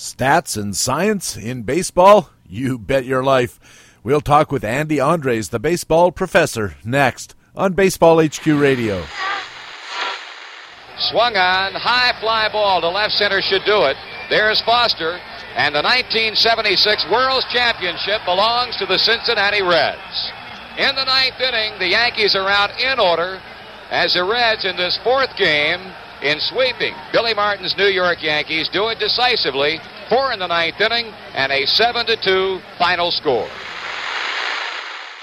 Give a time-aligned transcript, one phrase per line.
[0.00, 2.30] Stats and science in baseball?
[2.48, 3.60] You bet your life.
[4.02, 9.04] We'll talk with Andy Andres, the baseball professor, next on Baseball HQ Radio.
[10.96, 13.96] Swung on, high fly ball to left center should do it.
[14.30, 15.20] There's Foster,
[15.54, 20.32] and the 1976 World's Championship belongs to the Cincinnati Reds.
[20.78, 23.38] In the ninth inning, the Yankees are out in order
[23.90, 25.92] as the Reds in this fourth game
[26.22, 26.94] in sweeping.
[27.12, 29.78] Billy Martin's New York Yankees do it decisively,
[30.08, 33.48] four in the ninth inning, and a 7 to 2 final score.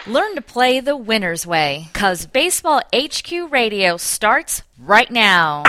[0.08, 5.64] Learn to play the winner's way, because Baseball HQ Radio starts right now.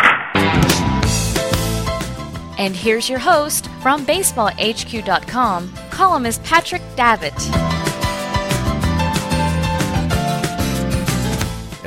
[2.59, 7.78] And here's your host from BaseballHQ.com, columnist Patrick Davitt.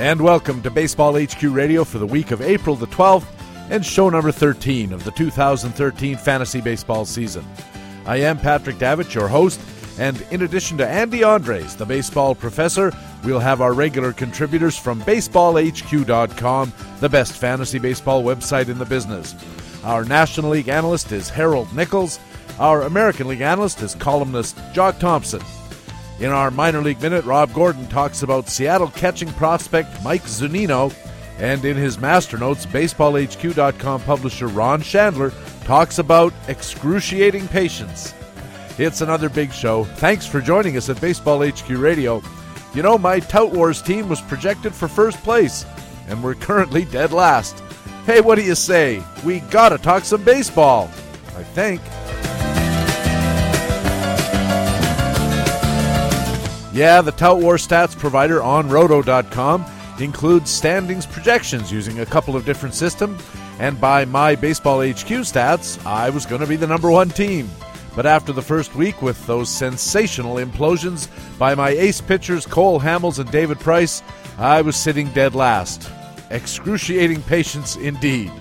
[0.02, 3.28] And welcome to Baseball HQ Radio for the week of April the 12th
[3.70, 7.46] and show number 13 of the 2013 fantasy baseball season.
[8.08, 9.62] I am Patrick Davitt, your host,
[10.00, 12.92] and in addition to Andy Andres, the baseball professor,
[13.24, 19.36] we'll have our regular contributors from BaseballHQ.com, the best fantasy baseball website in the business.
[19.84, 22.20] Our National League analyst is Harold Nichols.
[22.58, 25.44] Our American League analyst is columnist Jock Thompson.
[26.22, 30.94] In our minor league minute, Rob Gordon talks about Seattle catching prospect Mike Zunino.
[31.40, 38.14] And in his master notes, BaseballHQ.com publisher Ron Shandler talks about excruciating patience.
[38.78, 39.86] It's another big show.
[39.86, 42.22] Thanks for joining us at Baseball HQ Radio.
[42.76, 45.66] You know, my Tout Wars team was projected for first place,
[46.08, 47.64] and we're currently dead last.
[48.06, 49.04] Hey, what do you say?
[49.26, 50.84] We gotta talk some baseball.
[51.36, 51.82] I think.
[56.74, 59.66] Yeah, the Tout War stats provider on Roto.com
[60.00, 63.22] includes standings projections using a couple of different systems,
[63.60, 67.50] and by my Baseball HQ stats, I was going to be the number one team.
[67.94, 73.20] But after the first week, with those sensational implosions by my ace pitchers Cole Hamels
[73.20, 74.02] and David Price,
[74.38, 75.92] I was sitting dead last.
[76.30, 78.32] Excruciating patience indeed.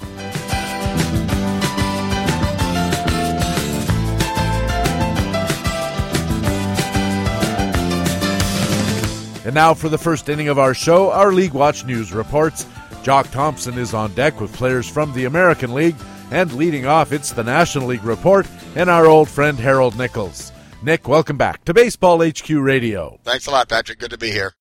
[9.51, 12.69] And now for the first inning of our show, our League Watch News reports.
[13.03, 15.97] Jock Thompson is on deck with players from the American League,
[16.31, 18.47] and leading off, it's the National League report
[18.77, 20.53] and our old friend Harold Nichols.
[20.85, 23.19] Nick, welcome back to Baseball HQ Radio.
[23.25, 23.99] Thanks a lot, Patrick.
[23.99, 24.55] Good to be here.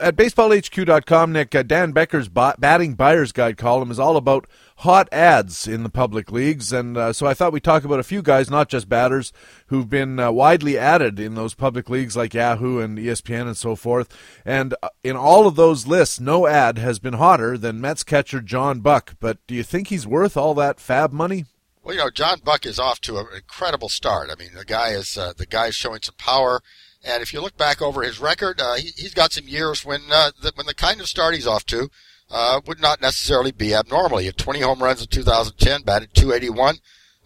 [0.00, 4.46] At baseballhq.com, Nick, uh, Dan Becker's batting buyer's guide column is all about
[4.78, 8.04] hot adds in the public leagues, and uh, so I thought we'd talk about a
[8.04, 9.32] few guys, not just batters,
[9.68, 13.76] who've been uh, widely added in those public leagues like Yahoo and ESPN and so
[13.76, 14.08] forth.
[14.44, 18.40] And uh, in all of those lists, no add has been hotter than Mets catcher
[18.40, 19.14] John Buck.
[19.20, 21.44] But do you think he's worth all that FAAB money?
[21.84, 24.30] Well, you know, John Buck is off to an incredible start.
[24.32, 26.62] I mean, the guy is uh, the guy is showing some power.
[27.04, 30.02] And if you look back over his record, uh, he, has got some years when
[30.10, 31.90] uh, the, when the kind of start he's off to
[32.30, 34.18] uh, would not necessarily be abnormal.
[34.18, 36.76] He had 20 home runs in 2010, batted 281.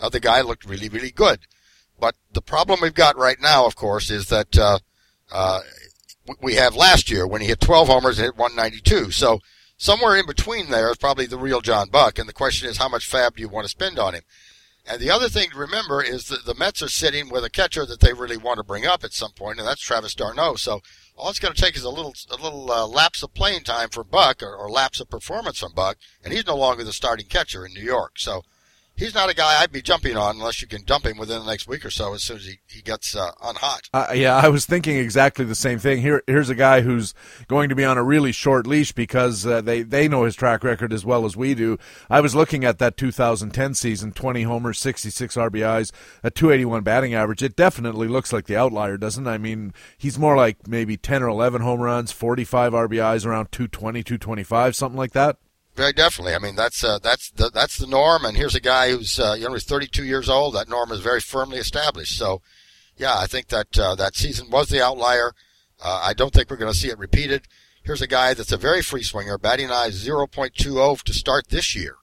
[0.00, 1.40] Uh, the guy looked really, really good.
[2.00, 4.78] But the problem we've got right now, of course, is that uh,
[5.32, 5.60] uh,
[6.40, 9.10] we have last year when he hit 12 homers and hit 192.
[9.10, 9.40] So
[9.76, 12.18] somewhere in between there is probably the real John Buck.
[12.18, 14.22] And the question is, how much FAAB do you want to spend on him?
[14.90, 17.84] And the other thing to remember is that the Mets are sitting with a catcher
[17.84, 20.56] that they really want to bring up at some point, and that's Travis d'Arnaud.
[20.56, 20.80] So
[21.14, 23.90] all it's going to take is a little a little uh, lapse of playing time
[23.90, 27.26] for Buck, or, or lapse of performance from Buck, and he's no longer the starting
[27.26, 28.12] catcher in New York.
[28.16, 28.44] So
[28.98, 31.46] he's not a guy I'd be jumping on unless you can dump him within the
[31.46, 33.88] next week or so as soon as he, he gets uh, unhot.
[33.94, 36.02] Uh, yeah, I was thinking exactly the same thing.
[36.02, 37.14] Here, here's a guy who's
[37.46, 40.64] going to be on a really short leash because uh, they, they know his track
[40.64, 41.78] record as well as we do.
[42.10, 45.92] I was looking at that 2010 season 20 homers, 66 RBIs,
[46.22, 47.42] a 281 batting average.
[47.42, 49.30] It definitely looks like the outlier, doesn't it?
[49.30, 54.02] I mean, he's more like maybe 10 or 11 home runs, 45 RBIs, around 220,
[54.02, 55.36] 225, something like that.
[55.78, 56.34] Very definitely.
[56.34, 58.24] I mean, that's uh, that's the that's the norm.
[58.24, 60.56] And here's a guy who's uh, you know he's 32 years old.
[60.56, 62.18] That norm is very firmly established.
[62.18, 62.42] So,
[62.96, 65.34] yeah, I think that uh, that season was the outlier.
[65.80, 67.46] Uh, I don't think we're going to see it repeated.
[67.84, 71.94] Here's a guy that's a very free swinger, batting eye 0.20 to start this year.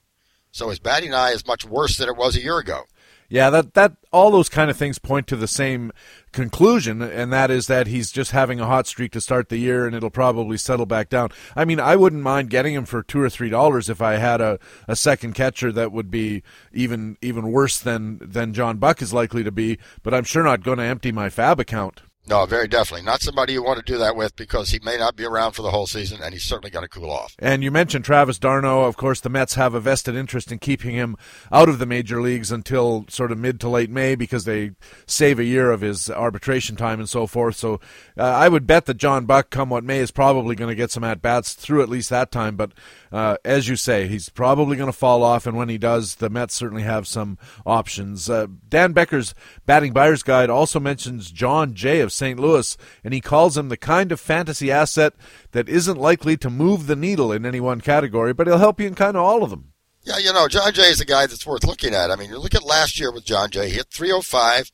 [0.50, 2.84] So his batting eye is much worse than it was a year ago.
[3.28, 5.92] Yeah, that that all those kind of things point to the same
[6.36, 9.86] conclusion, and that is that he's just having a hot streak to start the year,
[9.86, 11.30] and it'll probably settle back down.
[11.56, 14.42] I mean, I wouldn't mind getting him for two or three dollars if I had
[14.42, 16.42] a, a second catcher that would be
[16.72, 19.78] even even worse than than John Buck is likely to be.
[20.02, 22.02] But I'm sure not going to empty my FAAB account.
[22.28, 23.06] No, very definitely.
[23.06, 25.62] Not somebody you want to do that with because he may not be around for
[25.62, 27.36] the whole season, and he's certainly going to cool off.
[27.38, 28.84] And you mentioned Travis d'Arnaud.
[28.84, 31.16] Of course, the Mets have a vested interest in keeping him
[31.52, 34.72] out of the major leagues until sort of mid to late May because they
[35.06, 37.54] save a year of his arbitration time and so forth.
[37.54, 37.80] So
[38.18, 40.90] uh, I would bet that John Buck, come what may, is probably going to get
[40.90, 42.56] some at bats through at least that time.
[42.56, 42.72] But
[43.12, 46.28] uh, as you say, he's probably going to fall off, and when he does, the
[46.28, 48.28] Mets certainly have some options.
[48.28, 49.32] Uh, Dan Becker's
[49.64, 52.38] batting buyer's guide also mentions Jon Jay of St.
[52.40, 55.14] Louis, and he calls him the kind of fantasy asset
[55.52, 58.86] that isn't likely to move the needle in any one category, but he'll help you
[58.86, 59.72] in kind of all of them.
[60.02, 62.10] Yeah, you know, Jon Jay is a guy that's worth looking at.
[62.12, 64.70] I mean, you look at last year with Jon Jay, he hit 305,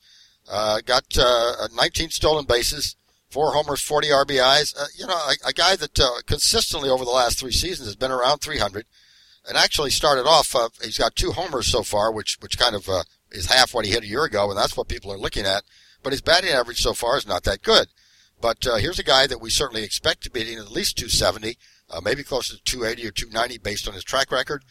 [0.49, 2.95] uh, got uh, 19 stolen bases,
[3.31, 4.79] four homers, 40 RBIs.
[4.79, 7.95] Uh, you know, a, a guy that uh, consistently over the last three seasons has
[7.95, 8.85] been around 300,
[9.47, 10.55] and actually started off.
[10.55, 13.85] Uh, he's got two homers so far, which which kind of uh, is half what
[13.85, 15.63] he hit a year ago, and that's what people are looking at.
[16.03, 17.87] But his batting average so far is not that good.
[18.41, 21.57] But uh, here's a guy that we certainly expect to be hitting at least 270,
[21.89, 24.63] uh, maybe closer to 280 or 290 based on his track record.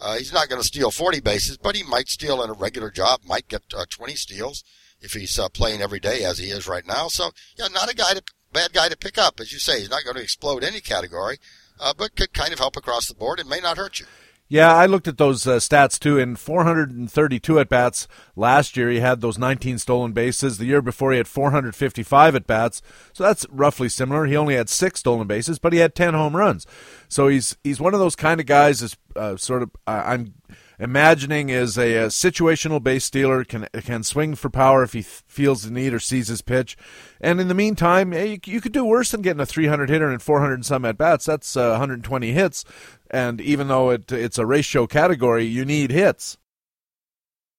[0.00, 2.90] Uh, he's not going to steal 40 bases, but he might steal in a regular
[2.90, 4.62] job, might get uh, 20 steals
[5.00, 7.08] if he's uh, playing every day as he is right now.
[7.08, 8.22] So, yeah, not a guy to,
[8.52, 9.40] bad guy to pick up.
[9.40, 11.38] As you say, he's not going to explode any category,
[11.80, 14.06] uh, but could kind of help across the board and may not hurt you.
[14.48, 16.18] Yeah, I looked at those uh, stats too.
[16.18, 18.06] In 432 at bats
[18.36, 20.58] last year, he had those 19 stolen bases.
[20.58, 22.80] The year before, he had 455 at bats,
[23.12, 24.26] so that's roughly similar.
[24.26, 26.64] He only had six stolen bases, but he had 10 home runs.
[27.08, 28.82] So he's he's one of those kind of guys.
[28.82, 30.34] Is uh, sort of uh, I'm
[30.78, 35.22] imagining is a, a, situational base stealer can can swing for power if he th-
[35.26, 36.76] feels the need or sees his pitch.
[37.20, 40.22] And in the meantime, you, you, could do worse than getting a 300 hitter and
[40.22, 41.26] 400 and some at bats.
[41.26, 42.64] That's uh, 120 hits.
[43.10, 46.38] And even though it, it's a ratio category, you need hits.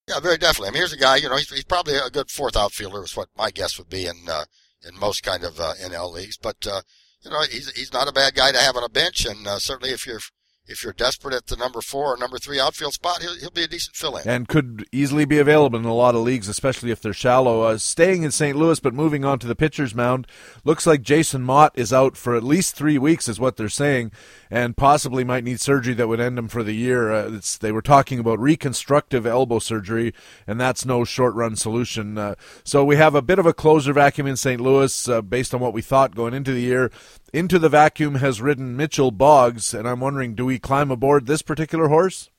[0.08, 0.69] Yeah, very definitely.
[0.69, 1.18] I mean, here's a guy.
[1.18, 3.04] You know, he's, he's probably a good fourth outfielder.
[3.04, 4.46] Is what my guess would be in uh,
[4.88, 6.38] in most kind of uh, NL leagues.
[6.38, 6.81] But uh,
[7.22, 9.60] you know, he's he's not a bad guy to have on a bench, and uh,
[9.60, 10.22] certainly if you're
[10.68, 13.64] if you're desperate at the number four or number three outfield spot, he'll, he'll be
[13.64, 14.28] a decent fill in.
[14.28, 17.64] And could easily be available in a lot of leagues, especially if they're shallow.
[17.64, 18.58] Uh, staying in St.
[18.58, 20.28] Louis, but moving on to the pitcher's mound,
[20.64, 24.12] looks like Jason Motte is out for at least three weeks, is what they're saying,
[24.52, 27.12] and possibly might need surgery that would end him for the year.
[27.12, 30.14] Uh, they were talking about reconstructive elbow surgery,
[30.46, 32.18] and that's no short run solution.
[32.18, 34.60] Uh, so we have a bit of a closer vacuum in St.
[34.60, 36.92] Louis uh, based on what we thought going into the year.
[37.33, 41.41] Into the vacuum has ridden Mitchell Boggs, and I'm wondering, do we climb aboard this
[41.41, 42.29] particular horse?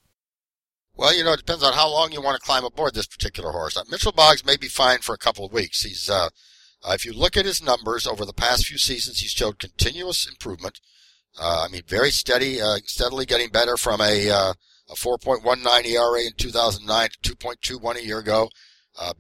[0.97, 3.53] Well, you know, it depends on how long you want to climb aboard this particular
[3.53, 3.77] horse.
[3.77, 5.83] Uh, Mitchell Boggs may be fine for a couple of weeks.
[5.83, 6.31] He's, uh,
[6.83, 10.27] uh, if you look at his numbers over the past few seasons, he's showed continuous
[10.27, 10.81] improvement.
[11.39, 14.55] Uh, I mean, very steady, uh, steadily getting better from a, uh,
[14.91, 18.49] a 4.19 ERA in 2009 to 2.21 a year ago.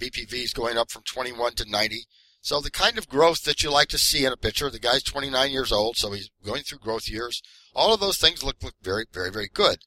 [0.00, 2.06] BPV is going up from 21 to 90.
[2.48, 5.02] So the kind of growth that you like to see in a pitcher, the guy's
[5.02, 7.42] 29 years old, so he's going through growth years.
[7.74, 9.80] All of those things look, look very, very, very good.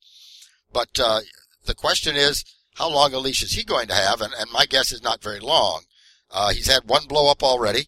[0.72, 1.22] But uh,
[1.66, 4.22] the question is, how long a leash is he going to have?
[4.22, 5.86] And, and my guess is not very long.
[6.30, 7.88] Uh, he's had one blow up already,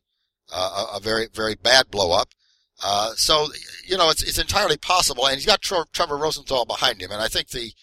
[0.51, 2.29] uh, a, a, very, very bad blow up.
[2.83, 3.49] Uh, so,
[3.85, 5.27] you know, it's, it's entirely possible.
[5.27, 7.11] And he's got Trevor Rosenthal behind him.
[7.11, 7.73] And I think the,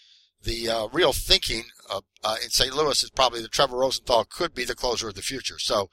[0.42, 2.00] the uh, real thinking uh,
[2.42, 2.74] in St.
[2.74, 5.60] Louis is probably that Trevor Rosenthal could be the closer of the future.
[5.60, 5.88] So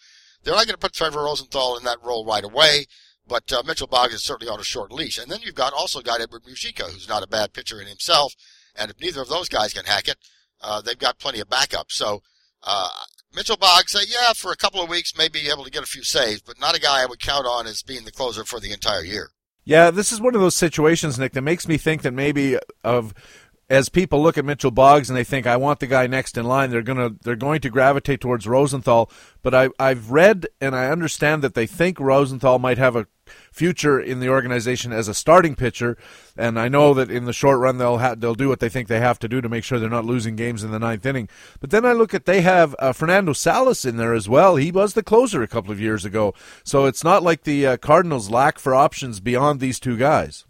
[0.47, 2.85] they're not going to put Trevor Rosenthal in that role right away,
[3.27, 5.17] but uh, Mitchell Boggs is certainly on a short leash.
[5.17, 8.33] And then you've got also got Edward Mujica, who's not a bad pitcher in himself.
[8.73, 10.17] And if neither of those guys can hack it,
[10.61, 11.91] uh, they've got plenty of backup.
[11.91, 12.21] So
[12.63, 12.87] uh,
[13.35, 15.87] Mitchell Boggs, uh, yeah, for a couple of weeks, may be able to get a
[15.87, 18.61] few saves, but not a guy I would count on as being the closer for
[18.61, 19.31] the entire year.
[19.65, 23.13] Yeah, this is one of those situations, Nick, that makes me think that maybe of
[23.69, 26.45] as people look at Mitchell Boggs and they think I want the guy next in
[26.45, 29.11] line, they're gonna they're going to gravitate towards Rosenthal.
[29.41, 33.07] But I I've read and I understand that they think Rosenthal might have a
[33.51, 35.97] future in the organization as a starting pitcher,
[36.37, 38.87] and I know that in the short run they'll ha- they'll do what they think
[38.87, 41.27] they have to do to make sure they're not losing games in the ninth inning.
[41.59, 44.55] But then I look at they have uh, Fernando Salas in there as well.
[44.55, 46.33] He was the closer a couple of years ago,
[46.63, 50.46] so it's not like the uh, Cardinals lack for options beyond these two guys.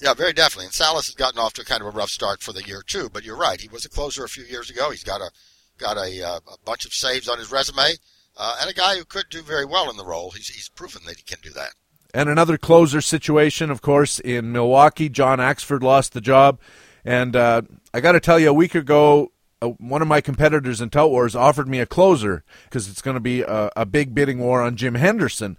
[0.00, 0.66] Yeah, very definitely.
[0.66, 3.08] And Salas has gotten off to kind of a rough start for the year too.
[3.12, 4.90] But you're right; he was a closer a few years ago.
[4.90, 5.30] He's got a
[5.78, 7.94] got a, uh, a bunch of saves on his resume,
[8.36, 10.30] uh, and a guy who could do very well in the role.
[10.30, 11.74] He's he's proven that he can do that.
[12.14, 15.08] And another closer situation, of course, in Milwaukee.
[15.08, 16.58] John Axford lost the job,
[17.04, 17.62] and uh,
[17.92, 21.10] I got to tell you, a week ago, uh, one of my competitors in Tout
[21.10, 24.62] Wars offered me a closer because it's going to be a, a, big bidding war
[24.62, 25.58] on Jim Henderson.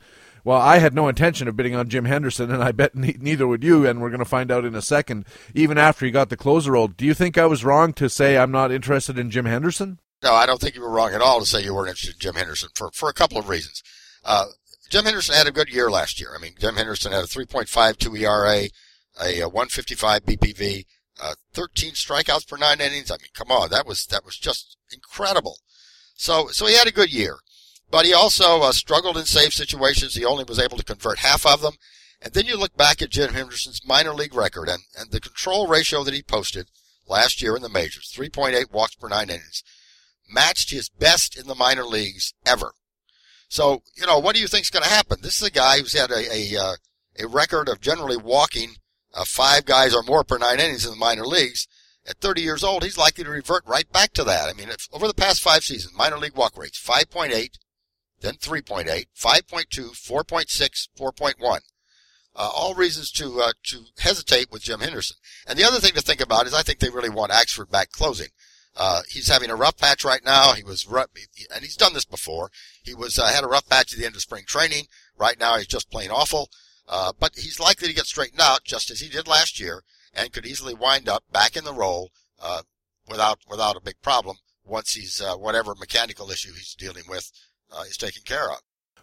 [0.49, 3.47] Well, I had no intention of bidding on Jim Henderson, and I bet ne- neither
[3.47, 6.29] would you, and we're going to find out in a second, even after he got
[6.29, 6.87] the closer role.
[6.87, 9.99] Do you think I was wrong to say I'm not interested in Jim Henderson?
[10.23, 12.19] No, I don't think you were wrong at all to say you weren't interested in
[12.19, 13.83] Jim Henderson for, for a couple of reasons.
[14.25, 14.45] Uh,
[14.89, 16.31] Jim Henderson had a good year last year.
[16.35, 18.69] I mean, Jim Henderson had a 3.52 ERA,
[19.23, 20.85] a, a 155 BPV,
[21.21, 23.11] uh, 13 strikeouts per nine innings.
[23.11, 25.57] I mean, come on, that was that was just incredible.
[26.15, 27.37] So so he had a good year,
[27.91, 30.15] but he also uh, struggled in save situations.
[30.15, 31.73] He only was able to convert half of them.
[32.21, 35.67] And then you look back at Jim Henderson's minor league record and, and the control
[35.67, 36.67] ratio that he posted
[37.07, 39.63] last year in the majors, 3.8 walks per nine innings,
[40.29, 42.73] matched his best in the minor leagues ever.
[43.47, 45.19] So, you know, what do you think is going to happen?
[45.21, 46.75] This is a guy who's had a, a, uh,
[47.19, 48.75] a record of generally walking
[49.13, 51.67] uh, five guys or more per nine innings in the minor leagues.
[52.07, 54.49] At 30 years old, he's likely to revert right back to that.
[54.49, 57.57] I mean, over the past five seasons, minor league walk rates, 5.8,
[58.21, 58.85] then 3.8,
[59.15, 61.59] 5.2, 4.6, 4.1.
[62.35, 65.17] Uh, all reasons to uh, to hesitate with Jim Henderson.
[65.47, 67.91] And the other thing to think about is I think they really want Axford back
[67.91, 68.29] closing.
[68.77, 70.53] Uh, he's having a rough patch right now.
[70.53, 71.07] He was rough,
[71.53, 72.49] and he's done this before.
[72.83, 74.85] He was uh, had a rough patch at the end of spring training.
[75.17, 76.49] Right now, he's just plain awful.
[76.87, 79.83] Uh, but he's likely to get straightened out just as he did last year,
[80.13, 82.11] and could easily wind up back in the role
[82.41, 82.61] uh,
[83.07, 87.31] without without a big problem once he's whatever mechanical issue he's dealing with
[87.71, 88.59] uh, is taken care of.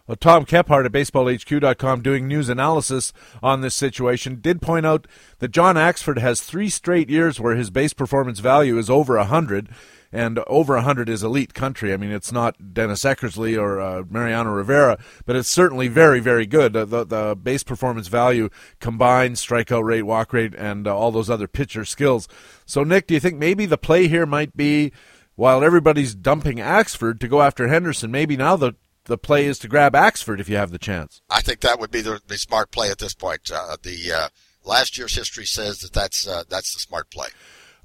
[0.07, 3.11] Well, Tom Kephart at BaseballHQ.com doing news analysis
[3.43, 5.05] on this situation did point out
[5.39, 9.67] that John Axford has three straight years where his base performance value is over 100,
[10.13, 11.91] and over 100 is elite country.
[11.91, 16.45] I mean, it's not Dennis Eckersley or uh, Mariano Rivera, but it's certainly very, very
[16.45, 16.71] good.
[16.71, 21.29] The, the, the base performance value combined strikeout rate, walk rate, and uh, all those
[21.29, 22.29] other pitcher skills.
[22.65, 24.93] So, Nick, do you think maybe the play here might be
[25.37, 28.73] while everybody's dumping Axford to go after Henderson, maybe now the
[29.05, 31.21] the play is to grab Axford if you have the chance.
[31.29, 33.49] I think that would be the, the smart play at this point.
[33.49, 34.29] Uh, the uh,
[34.65, 37.27] last year's history says that that's uh, that's the smart play.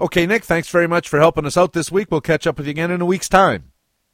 [0.00, 2.08] Okay, Nick, thanks very much for helping us out this week.
[2.10, 3.70] We'll catch up with you again in a week's time.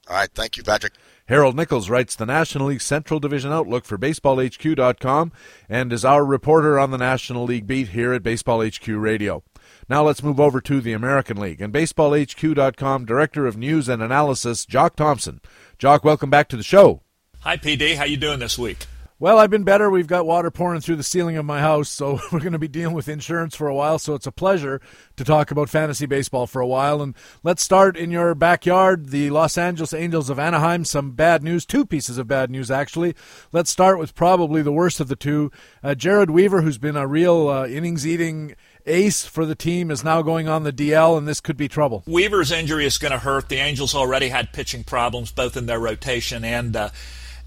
[0.09, 0.95] All right, thank you, Patrick.
[1.26, 5.33] Harold Nichols writes the National League Central Division Outlook for BaseballHQ.com
[5.68, 9.45] and is our reporter on the National League beat here at Baseball HQ Radio.
[9.90, 14.66] Now let's move over to the American League and BaseballHQ.com Director of News and Analysis,
[14.66, 15.40] Jock Thompson.
[15.78, 17.00] Jock, welcome back to the show.
[17.40, 17.97] Hi, PD.
[17.97, 18.87] How you doing this week?
[19.21, 19.90] Well, I've been better.
[19.90, 22.68] We've got water pouring through the ceiling of my house, so we're going to be
[22.68, 23.99] dealing with insurance for a while.
[23.99, 24.80] So it's a pleasure
[25.16, 27.00] to talk about fantasy baseball for a while.
[27.00, 30.85] And let's start in your backyard, the Los Angeles Angels of Anaheim.
[30.85, 33.14] Some bad news, two pieces of bad news, actually.
[33.52, 35.50] Let's start with probably the worst of the two.
[35.83, 38.54] Uh, Jered Weaver, who's been a real uh, innings eating
[38.88, 42.02] ace for the team is now going on the DL, and this could be trouble.
[42.07, 43.49] Weaver's injury is going to hurt.
[43.49, 46.75] The Angels already had pitching problems both in their rotation and.
[46.76, 46.90] Uh,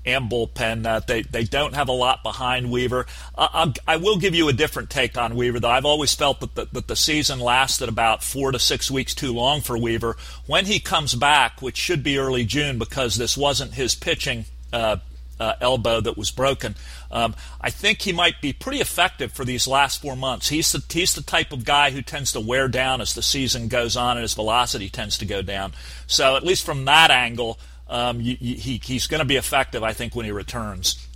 [0.06, 0.86] and bullpen.
[0.86, 3.06] Uh, they they don't have a lot behind Weaver.
[3.36, 5.70] Uh, I will give you a different take on Weaver, though.
[5.70, 9.34] I've always felt that the, that the season lasted about four to six weeks too
[9.34, 10.18] long for Weaver.
[10.48, 14.98] When he comes back, which should be early June, because this wasn't his pitching uh,
[15.42, 16.76] uh, elbow that was broken.
[17.10, 20.50] Um, I think he might be pretty effective for these last four months.
[20.50, 23.68] He's the, he's the type of guy who tends to wear down as the season
[23.68, 25.74] goes on and his velocity tends to go down.
[26.06, 29.82] So, at least from that angle, um, you, you, he, he's going to be effective,
[29.82, 31.08] I think, when he returns.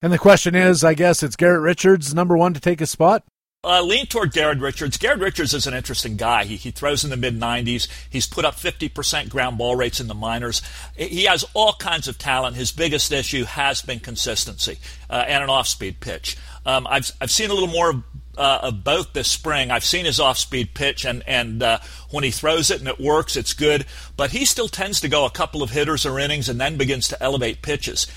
[0.00, 3.24] And the question is, I guess it's Garrett Richards, number one, to take his spot?
[3.64, 4.96] Uh, lean toward Garrett Richards.
[4.96, 6.42] Garrett Richards is an interesting guy.
[6.42, 7.86] He, he throws in the mid 90s.
[8.10, 10.62] He's put up 50% ground ball rates in the minors.
[10.96, 12.56] He has all kinds of talent.
[12.56, 14.78] His biggest issue has been consistency
[15.08, 16.36] uh, and an off speed pitch.
[16.66, 18.02] Um, I've, I've seen a little more of,
[18.36, 19.70] uh, of both this spring.
[19.70, 21.78] I've seen his off speed pitch, and, and uh,
[22.10, 23.86] when he throws it and it works, it's good.
[24.16, 27.06] But he still tends to go a couple of hitters or innings and then begins
[27.08, 28.08] to elevate pitches.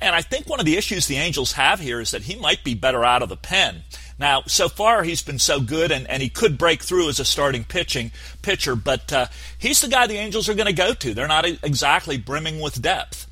[0.00, 2.62] And I think one of the issues the Angels have here is that he might
[2.62, 3.82] be better out of the pen.
[4.22, 7.24] Now, so far he's been so good, and, and he could break through as a
[7.24, 9.26] starting pitching pitcher, but uh,
[9.58, 11.12] he's the guy the Angels are going to go to.
[11.12, 13.26] They're not exactly brimming with depth.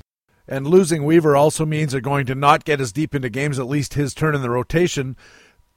[0.49, 3.67] And losing Weaver also means they're going to not get as deep into games, at
[3.67, 5.15] least his turn in the rotation.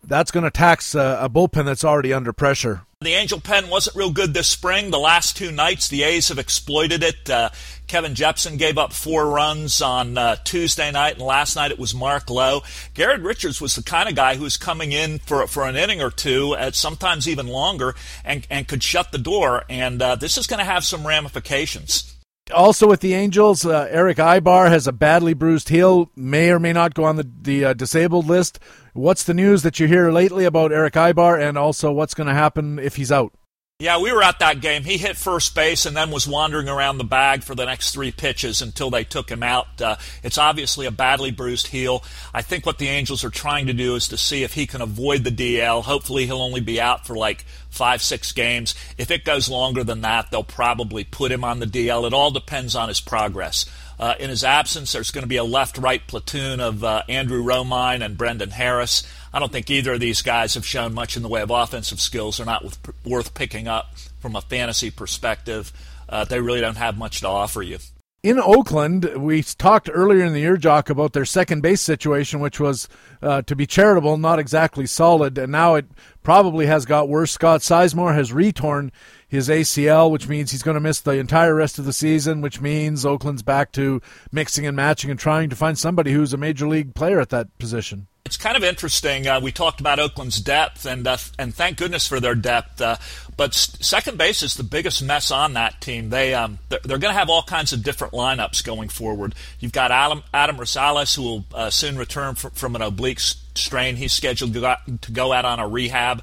[0.07, 2.83] That's going to tax uh, a bullpen that's already under pressure.
[3.01, 4.91] The Angel pen wasn't real good this spring.
[4.91, 7.29] The last two nights, the A's have exploited it.
[7.29, 7.51] Uh,
[7.87, 11.95] Kevin Jepsen gave up four runs on uh, Tuesday night, and last night it was
[11.95, 12.63] Mark Lowe.
[12.95, 16.01] Garrett Richards was the kind of guy who was coming in for for an inning
[16.01, 17.95] or two, at sometimes even longer,
[18.25, 19.65] and and could shut the door.
[19.69, 22.14] And uh, this is going to have some ramifications.
[22.53, 26.75] Also with the Angels, uh, Erick Aybar has a badly bruised heel, may or may
[26.75, 28.59] not go on the, the uh, disabled list.
[28.93, 32.35] What's the news that you hear lately about Erick Aybar, and also what's going to
[32.35, 33.33] happen if he's out?
[33.81, 34.85] Yeah, we were at that game.
[34.85, 38.13] He hit first base and then was wandering around the bag for the next three
[38.13, 39.83] pitches until they took him out.
[39.83, 42.05] Uh, it's obviously a badly bruised heel.
[42.33, 44.81] I think what the Angels are trying to do is to see if he can
[44.81, 45.83] avoid the DL.
[45.83, 48.77] Hopefully, he'll only be out for like five, six games.
[48.97, 52.07] If it goes longer than that, they'll probably put him on the DL.
[52.07, 53.67] It all depends on his progress.
[53.99, 57.43] Uh, in his absence, there's going to be a left right platoon of uh, Andrew
[57.43, 59.03] Romine and Brendan Harris.
[59.33, 62.01] I don't think either of these guys have shown much in the way of offensive
[62.01, 62.37] skills.
[62.37, 65.73] They're not with, worth picking up from a fantasy perspective.
[66.09, 67.79] Uh, they really don't have much to offer you.
[68.25, 72.59] In Oakland, we talked earlier in the year, Jock, about their second base situation, which
[72.59, 72.89] was,
[73.21, 75.85] uh, to be charitable, not exactly solid, and now it
[76.23, 77.33] probably has got worse.
[77.33, 78.93] Scott Sizemore has retorn
[79.35, 82.61] his ACL, which means he's going to miss the entire rest of the season, which
[82.61, 84.01] means Oakland's back to
[84.33, 87.57] mixing and matching and trying to find somebody who's a major league player at that
[87.59, 88.07] position.
[88.25, 89.27] It's kind of interesting.
[89.27, 92.81] Uh, we talked about Oakland's depth, and uh, and thank goodness for their depth.
[92.81, 92.97] Uh,
[93.37, 96.09] but second base is the biggest mess on that team.
[96.09, 99.35] They um, they're, they're going to have all kinds of different lineups going forward.
[99.61, 103.97] You've got Adam, Adam Rosales, who will uh, soon return from, from an oblique strain.
[103.97, 106.23] He's scheduled to go out, to go out on a rehab.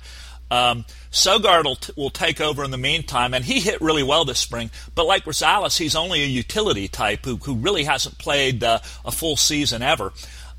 [0.49, 4.39] Um, Sogard will, will take over in the meantime, and he hit really well this
[4.39, 4.71] spring.
[4.95, 9.11] But like Rosales, he's only a utility type who, who really hasn't played uh, a
[9.11, 10.13] full season ever.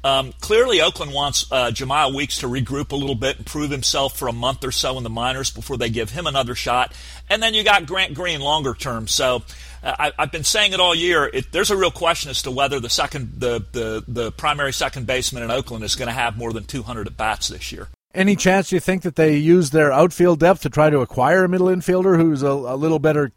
[0.04, 4.18] Um, clearly, Oakland wants uh, Jemile Weeks to regroup a little bit and prove himself
[4.18, 6.92] for a month or so in the minors before they give him another shot.
[7.30, 9.06] And then you got Grant Green longer term.
[9.06, 9.44] So
[9.82, 11.30] uh, I, have been saying it all year.
[11.32, 15.06] It, there's a real question as to whether the second, the the, the primary second
[15.06, 17.88] baseman in Oakland is going to have more than 200 at bats this year.
[18.14, 21.48] Any chance you think that they use their outfield depth to try to acquire a
[21.48, 23.32] middle infielder who's a, a little better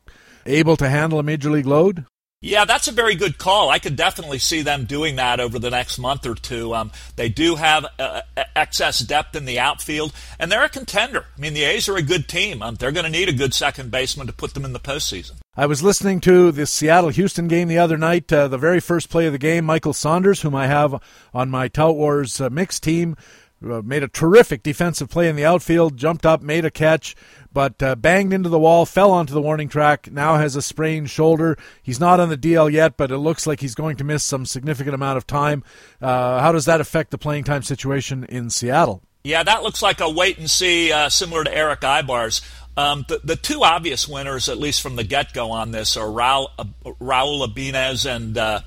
[0.46, 2.06] able to handle a major league load?
[2.42, 3.72] Yeah, that's a very good call.
[3.72, 6.76] I could definitely see them doing that over the next month or two.
[6.76, 11.26] Um, they do have uh, uh, excess depth in the outfield, and they're a contender.
[11.36, 12.62] I mean, the A's are a good team.
[12.62, 15.38] Um, they're going to need a good second baseman to put them in the postseason.
[15.58, 19.10] I was listening to the Seattle Houston game the other night, uh, the very first
[19.10, 19.66] play of the game.
[19.66, 21.02] Michael Saunders, whom I have
[21.34, 23.16] on my Tout Wars uh, mixed team,
[23.62, 27.16] made a terrific defensive play in the outfield, jumped up, made a catch,
[27.52, 31.10] but uh, banged into the wall, fell onto the warning track, now has a sprained
[31.10, 31.58] shoulder.
[31.82, 34.46] He's not on the DL yet, but it looks like he's going to miss some
[34.46, 35.64] significant amount of time.
[36.02, 39.02] Uh, how does that affect the playing time situation in Seattle?
[39.24, 42.42] Yeah, that looks like a wait and see, uh, similar to Erick Aybar's.
[42.78, 46.06] Um, the, the two obvious winners, at least from the get go on this, are
[46.06, 46.66] Raul, uh,
[47.02, 48.60] Raul Ibanez and uh,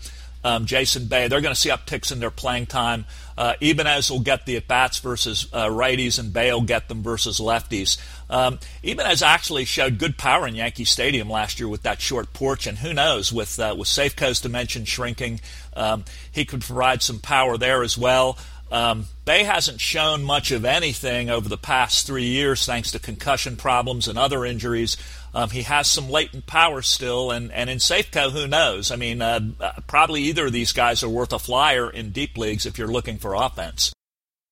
[0.43, 1.29] um, Jason Bay.
[1.29, 3.05] They're going to see upticks in their playing time.
[3.39, 7.39] Uh, Ibanez will get the at bats versus uh, righties, and will get them versus
[7.39, 7.97] lefties.
[8.29, 12.67] Um, Ibanez actually showed good power in Yankee Stadium last year with that short porch,
[12.67, 15.41] and who knows, with uh, with Safeco's dimension shrinking,
[15.77, 18.37] um, he could provide some power there as well.
[18.73, 23.57] Um, Bay hasn't shown much of anything over the past three years, thanks to concussion
[23.57, 24.97] problems and other injuries.
[25.35, 28.91] Um, he has some latent power still, and, and in Safeco, who knows?
[28.91, 29.41] I mean, uh,
[29.87, 33.19] probably either of these guys are worth a flyer in deep leagues if you're looking
[33.19, 33.93] for offense.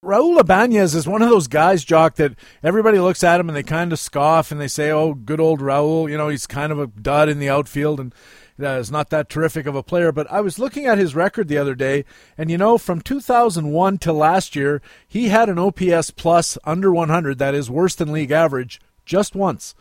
[0.04, 3.62] Raul Ibanez is one of those guys, Jock, that everybody looks at him and they
[3.62, 6.78] kind of scoff and they say, "Oh, good old Raul." You know, he's kind of
[6.78, 8.14] a dud in the outfield and
[8.60, 10.12] uh, is not that terrific of a player.
[10.12, 12.04] But I was looking at his record the other day,
[12.38, 17.38] and you know, from 2001 to last year, he had an OPS plus under 100,
[17.38, 19.74] that is worse than league average, just once.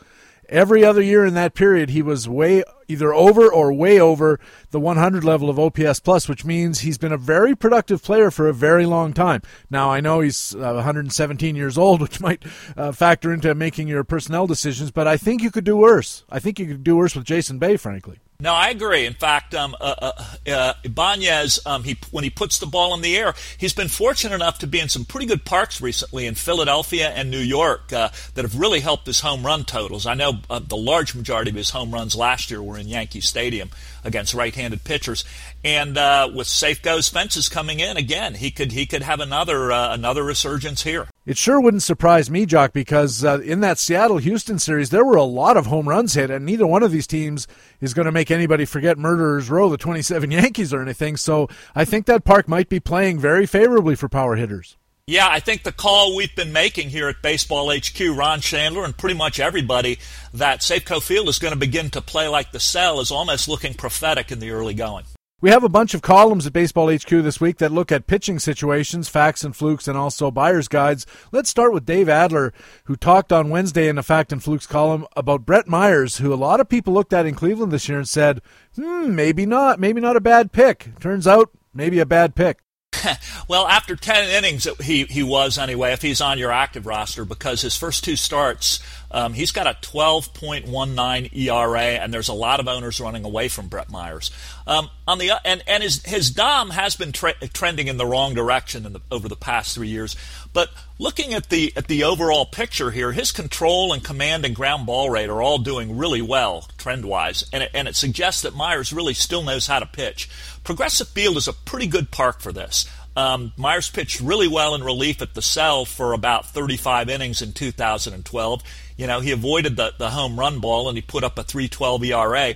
[0.50, 4.40] Every other year in that period, he was way either over or way over
[4.72, 8.48] the 100 level of OPS plus, which means he's been a very productive player for
[8.48, 9.42] a very long time.
[9.70, 12.44] Now I know he's uh, 117 years old, which might
[12.78, 16.24] uh, factor into making your personnel decisions, but I think you could do worse.
[16.30, 18.20] I think you could do worse with Jason Bay, frankly.
[18.38, 19.06] No, I agree.
[19.06, 23.02] In fact, um, uh, uh, uh, Ibanez, um, he, when he puts the ball in
[23.02, 26.36] the air, he's been fortunate enough to be in some pretty good parks recently in
[26.36, 30.06] Philadelphia and New York uh, that have really helped his home run totals.
[30.06, 33.22] I know uh, the large majority of his home runs last year were in Yankee
[33.22, 33.70] Stadium
[34.04, 35.24] against right-handed pitchers,
[35.66, 40.24] and uh, with Safeco's fences coming in again, he could he could have another another
[40.24, 41.08] resurgence here.
[41.26, 45.24] It sure wouldn't surprise me, Jock, because in that Seattle Houston series, there were a
[45.24, 47.48] lot of home runs hit, and neither one of these teams
[47.82, 51.18] is going to make anybody forget Murderers Row, the 27 Yankees, or anything.
[51.18, 54.78] So I think that park might be playing very favorably for power hitters.
[55.08, 58.96] Yeah, I think the call we've been making here at Baseball HQ, Ron Shandler, and
[58.96, 59.98] pretty much everybody,
[60.32, 63.74] that Safeco Field is going to begin to play like the cell is almost looking
[63.74, 65.06] prophetic in the early going.
[65.42, 68.40] We have a bunch of columns at Baseball HQ this week that look at pitching
[68.40, 71.06] situations, facts and flukes, and also buyer's guides.
[71.34, 72.54] Let's start with Dave Adler,
[72.86, 76.36] who talked on Wednesday in the Fact and Flukes column about Brett Myers, who a
[76.36, 78.42] lot of people looked at in Cleveland this year and said,
[78.78, 80.98] hmm, maybe not, maybe not a bad pick.
[81.02, 82.60] Turns out, maybe a bad pick.
[83.50, 87.62] well, after 10 innings, he, he was anyway, if he's on your active roster, because
[87.62, 88.80] his first two starts
[89.16, 93.70] Um, he's got a 12.19 ERA, and there's a lot of owners running away from
[93.70, 94.30] Brett Myers.
[94.68, 98.34] Um, on the and and his his dom has been tra- trending in the wrong
[98.34, 100.18] direction the, over the past three years.
[100.52, 104.86] But looking at the at the overall picture here, his control and command and ground
[104.86, 108.54] ball rate are all doing really well trend wise, and it, and it suggests that
[108.54, 110.30] Myers really still knows how to pitch.
[110.66, 112.86] Progressive Field is a pretty good park for this.
[113.16, 117.54] Um, Myers pitched really well in relief at the cell for about 35 innings in
[117.54, 118.62] 2012.
[118.98, 122.04] You know, he avoided the, the home run ball and he put up a 312
[122.06, 122.56] ERA.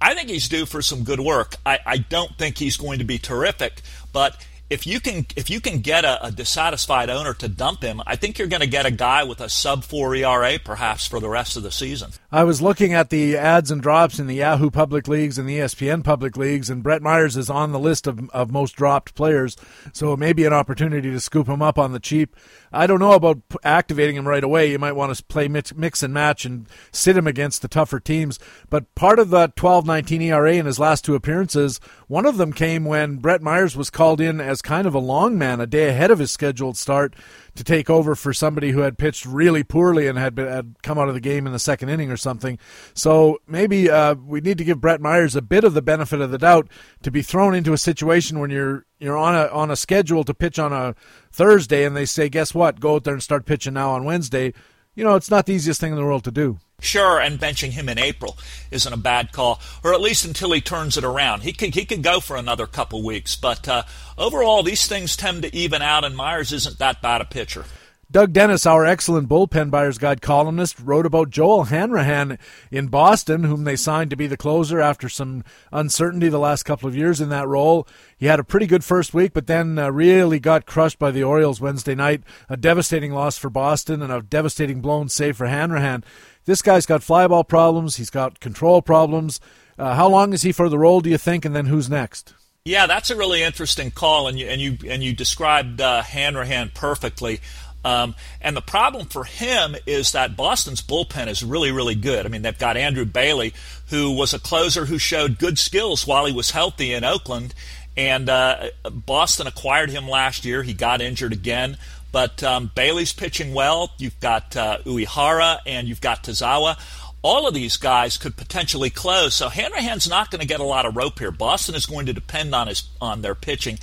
[0.00, 1.56] I think he's due for some good work.
[1.64, 4.36] I, I don't think he's going to be terrific, but
[4.68, 8.16] if you can if you can get a, a, dissatisfied owner to dump him, I
[8.16, 11.28] think you're going to get a guy with a sub four ERA perhaps for the
[11.28, 12.10] rest of the season.
[12.32, 15.58] I was looking at the adds and drops in the Yahoo public leagues and the
[15.58, 19.56] ESPN public leagues, and Brett Myers is on the list of, of most dropped players,
[19.92, 22.34] so it may be an opportunity to scoop him up on the cheap.
[22.76, 24.70] I don't know about activating him right away.
[24.70, 27.98] You might want to play mix, mix and match and sit him against the tougher
[27.98, 28.38] teams.
[28.68, 32.84] But part of that 12-19 ERA in his last two appearances, one of them came
[32.84, 36.10] when Brett Myers was called in as kind of a long man a day ahead
[36.10, 37.16] of his scheduled start
[37.56, 40.98] to take over for somebody who had pitched really poorly and had, been, had come
[40.98, 42.58] out of the game in the second inning or something.
[42.94, 46.30] So maybe uh, we need to give Brett Myers a bit of the benefit of
[46.30, 46.68] the doubt
[47.02, 50.32] to be thrown into a situation when you're you're on a on a schedule to
[50.32, 50.94] pitch on a
[51.30, 54.54] Thursday and they say, guess what, go out there and start pitching now on Wednesday.
[54.94, 56.58] You know, it's not the easiest thing in the world to do.
[56.80, 58.36] Sure, and benching him in April
[58.70, 61.42] isn't a bad call, or at least until he turns it around.
[61.42, 63.84] He could he could go for another couple weeks, but uh,
[64.18, 67.64] overall, these things tend to even out, and Myers isn't that bad a pitcher.
[68.08, 72.38] Doug Dennis, our excellent bullpen buyer's guide columnist, wrote about Joel Hanrahan
[72.70, 76.88] in Boston, whom they signed to be the closer after some uncertainty the last couple
[76.88, 77.88] of years in that role.
[78.16, 81.24] He had a pretty good first week, but then uh, really got crushed by the
[81.24, 82.22] Orioles Wednesday night.
[82.48, 86.04] A devastating loss for Boston and a devastating blown save for Hanrahan.
[86.46, 87.96] This guy's got flyball problems.
[87.96, 89.40] He's got control problems.
[89.78, 91.44] Uh, how long is he for the role, do you think?
[91.44, 92.34] And then who's next?
[92.64, 96.72] Yeah, that's a really interesting call, and you and you and you described uh, Hanrahan
[96.74, 97.40] perfectly.
[97.84, 102.26] Um, and the problem for him is that Boston's bullpen is really, really good.
[102.26, 103.54] I mean, they've got Andrew Bailey,
[103.90, 107.54] who was a closer who showed good skills while he was healthy in Oakland.
[107.96, 110.64] And uh, Boston acquired him last year.
[110.64, 111.78] He got injured again.
[112.16, 113.90] But um, Bailey's pitching well.
[113.98, 116.78] You've got uh, Uehara and you've got Tazawa.
[117.20, 119.34] All of these guys could potentially close.
[119.34, 121.30] So Hanrahan's not going to get a lot of rope here.
[121.30, 123.78] Boston is going to depend on his on their pitching.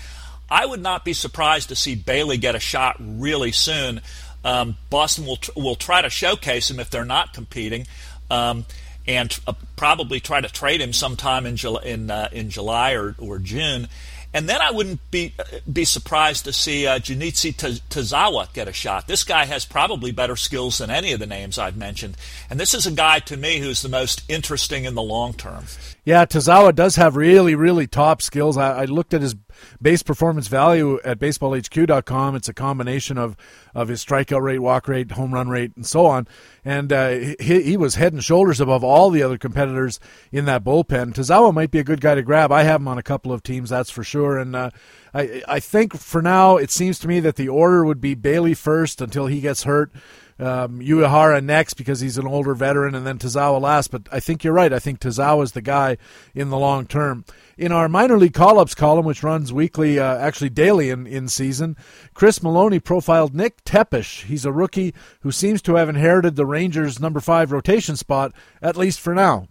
[0.49, 4.01] I would not be surprised to see Bailey get a shot really soon.
[4.43, 7.85] Um, Boston will will try to showcase him if they're not competing,
[8.31, 8.65] um,
[9.05, 13.13] and uh, probably try to trade him sometime in July, in, uh, in July or,
[13.19, 13.89] or June.
[14.33, 15.33] And then I wouldn't be
[15.71, 19.07] be surprised to see uh, Junichi Tazawa get a shot.
[19.07, 22.17] This guy has probably better skills than any of the names I've mentioned,
[22.49, 25.65] and this is a guy to me who's the most interesting in the long term.
[26.05, 28.57] Yeah, Tazawa does have really, really top skills.
[28.57, 29.35] I, I, looked at his
[29.81, 32.35] base performance value at baseballhq.com.
[32.35, 33.35] It's a combination of,
[33.73, 36.27] of his strikeout rate, walk rate, home run rate, and so on.
[36.65, 39.99] And uh, he, he was head and shoulders above all the other competitors
[40.31, 41.13] in that bullpen.
[41.13, 42.51] Tazawa might be a good guy to grab.
[42.51, 44.37] I have him on a couple of teams, that's for sure.
[44.37, 44.69] And uh,
[45.13, 48.53] I, I think for now, it seems to me that the order would be Bailey
[48.53, 49.91] first until he gets hurt
[50.39, 53.91] um, Uehara next because he's an older veteran, and then Tazawa last.
[53.91, 54.73] But I think you're right.
[54.73, 55.97] I think Tazawa is the guy
[56.33, 57.25] in the long term.
[57.57, 61.27] In our minor league call ups column, which runs weekly, uh, actually daily in, in
[61.27, 61.77] season,
[62.13, 64.23] Chris Mallonee profiled Nick Tepesch.
[64.23, 68.75] He's a rookie who seems to have inherited the Rangers' number five rotation spot, at
[68.75, 69.47] least for now.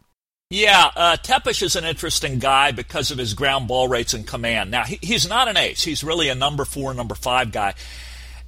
[0.53, 4.71] Yeah, uh, Tepesch is an interesting guy because of his ground ball rates and command.
[4.71, 5.85] Now, he, he's not an ace.
[5.85, 7.73] He's really a number four, number five guy.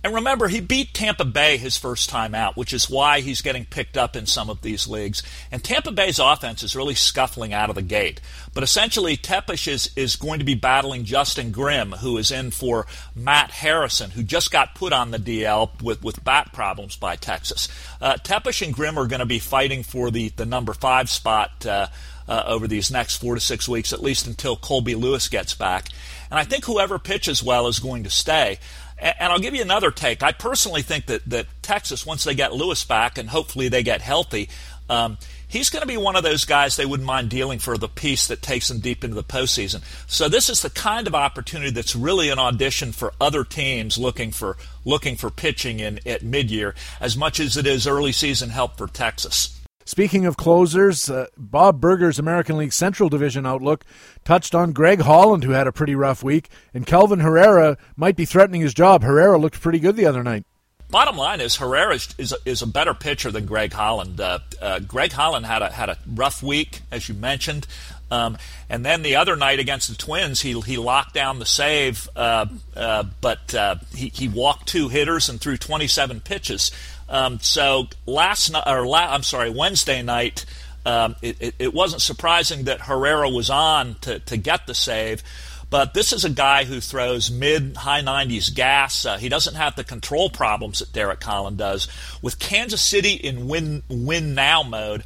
[0.05, 3.65] And remember, he beat Tampa Bay his first time out, which is why he's getting
[3.65, 5.23] picked up in some of these leagues.
[5.51, 8.21] And Tampa Bay's offense is really scuffling out of the gate.
[8.53, 12.87] But essentially, Tepesch is, is going to be battling Justin Grimm, who is in for
[13.17, 17.71] Matt Harrison, who just got put on the DL with, with bat problems by Texas.
[17.99, 21.65] Uh, Tepesch and Grimm are going to be fighting for the, the number five spot.
[21.65, 21.87] Uh,
[22.27, 25.89] uh, over these next four to six weeks, at least until Colby Lewis gets back.
[26.31, 28.59] And I think whoever pitches well is going to stay.
[29.05, 30.23] And I'll give you another take.
[30.23, 34.01] I personally think that, that Texas, once they get Lewis back and hopefully they get
[34.01, 34.49] healthy,
[34.89, 37.89] um, he's going to be one of those guys they wouldn't mind dealing for the
[37.89, 39.83] piece that takes them deep into the postseason.
[40.07, 44.31] So this is the kind of opportunity that's really an audition for other teams looking
[44.31, 48.79] for looking for pitching in at midyear, as much as it is early season help
[48.79, 49.61] for Texas.
[49.85, 53.85] Speaking of closers, uh, Bob Berger's American League Central Division outlook
[54.25, 58.25] touched on Greg Holland, who had a pretty rough week, and Kelvin Herrera might be
[58.25, 59.03] threatening his job.
[59.03, 60.45] Herrera looked pretty good the other night.
[60.89, 64.21] bottom line is Herrera is, is, a, better pitcher than Greg Holland.
[64.21, 67.67] Uh, uh, Greg Holland had a had a rough week, as you mentioned.
[68.11, 72.09] Um, and then the other night against the Twins, he he locked down the save,
[72.15, 76.71] uh, uh, but uh, he he walked two hitters and threw 27 pitches.
[77.15, 80.45] Um, so last night, or la- I'm sorry, Wednesday night,
[80.85, 85.23] um, it, it, it, wasn't surprising that Herrera was on to, to get the save.
[85.71, 89.07] But this is a guy who throws mid high 90s gas.
[89.07, 91.87] Uh, he doesn't have the control problems that Derek Holland does.
[92.21, 95.05] With Kansas City in win win now mode,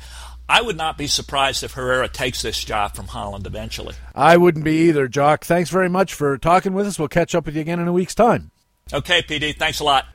[0.49, 3.94] I would not be surprised if Herrera takes this job from Holland eventually.
[4.14, 5.44] I wouldn't be either, Jock.
[5.44, 6.99] Thanks very much for talking with us.
[6.99, 8.51] We'll catch up with you again in a week's time.
[8.94, 9.55] Okay, PD.
[9.55, 10.07] Thanks a lot.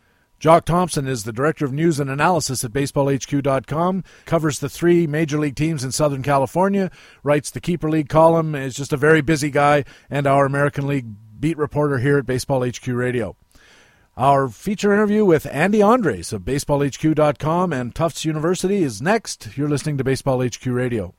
[0.43, 5.39] Jock Thompson is the director of news and analysis at baseballhq.com, covers the three major
[5.39, 6.91] league teams in Southern California,
[7.23, 11.06] writes the Keeper League column, is just a very busy guy, and our American League
[11.39, 13.38] beat reporter here at Baseball HQ Radio.
[14.17, 19.56] Our feature interview with Andy Andres of baseballhq.com and Tufts University is next.
[19.56, 21.15] You're listening to Baseball HQ Radio.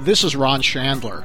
[0.00, 1.24] This is Ron Shandler.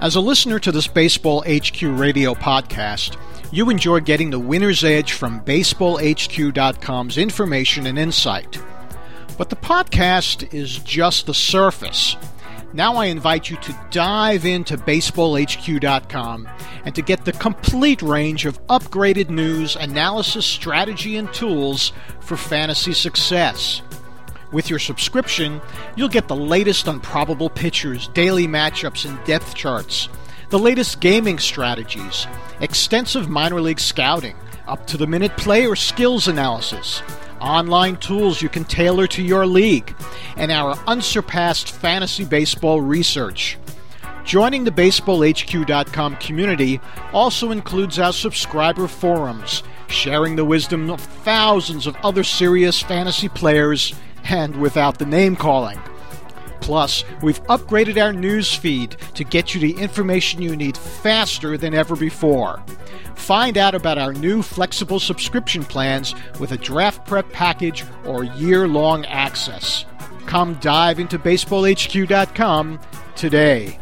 [0.00, 3.16] As a listener to this Baseball HQ Radio podcast,
[3.50, 8.60] you enjoy getting the winner's edge from BaseballHQ.com's information and insight.
[9.38, 12.16] But the podcast is just the surface.
[12.74, 16.48] Now I invite you to dive into BaseballHQ.com
[16.84, 22.92] and to get the complete range of upgraded news, analysis, strategy, and tools for fantasy
[22.92, 23.80] success.
[24.52, 25.62] With your subscription,
[25.96, 30.08] you'll get the latest on probable pitchers, daily matchups, and depth charts
[30.50, 32.26] the latest gaming strategies,
[32.60, 34.34] extensive minor league scouting,
[34.66, 37.02] up to the minute player skills analysis,
[37.40, 39.94] online tools you can tailor to your league,
[40.36, 43.58] and our unsurpassed fantasy baseball research.
[44.24, 46.80] Joining the BaseballHQ.com community
[47.12, 53.94] also includes our subscriber forums, sharing the wisdom of thousands of other serious fantasy players
[54.24, 55.78] and without the name calling.
[56.68, 61.72] Plus, we've upgraded our news feed to get you the information you need faster than
[61.72, 62.62] ever before.
[63.14, 68.68] Find out about our new flexible subscription plans with a draft prep package or year
[68.68, 69.86] long access.
[70.26, 72.80] Come dive into baseballhq.com
[73.16, 73.78] today.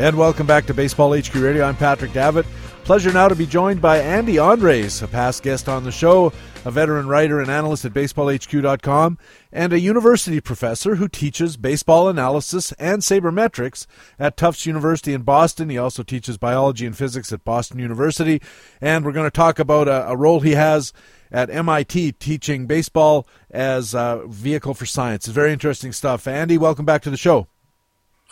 [0.00, 1.62] And welcome back to Baseball HQ Radio.
[1.62, 2.46] I'm Patrick Davitt.
[2.84, 6.32] Pleasure now to be joined by Andy Andres, a past guest on the show,
[6.64, 9.18] a veteran writer and analyst at baseballhq.com,
[9.52, 13.86] and a university professor who teaches baseball analysis and sabermetrics
[14.18, 15.68] at Tufts University in Boston.
[15.68, 18.40] He also teaches biology and physics at Boston University.
[18.80, 20.94] And we're going to talk about a, a role he has
[21.30, 25.28] at MIT teaching baseball as a vehicle for science.
[25.28, 26.26] It's very interesting stuff.
[26.26, 27.48] Andy, welcome back to the show.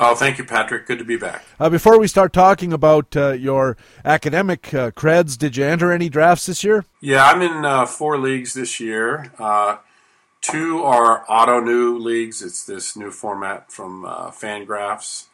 [0.00, 0.86] Oh, thank you, Patrick.
[0.86, 1.44] Good to be back.
[1.58, 6.08] Uh, before we start talking about uh, your academic uh, creds, did you enter any
[6.08, 6.84] drafts this year?
[7.00, 9.32] Yeah, I'm in uh, four leagues this year.
[9.40, 9.78] Uh,
[10.40, 12.42] two are Ottoneu leagues.
[12.42, 15.26] It's this new format from uh, Fangraphs.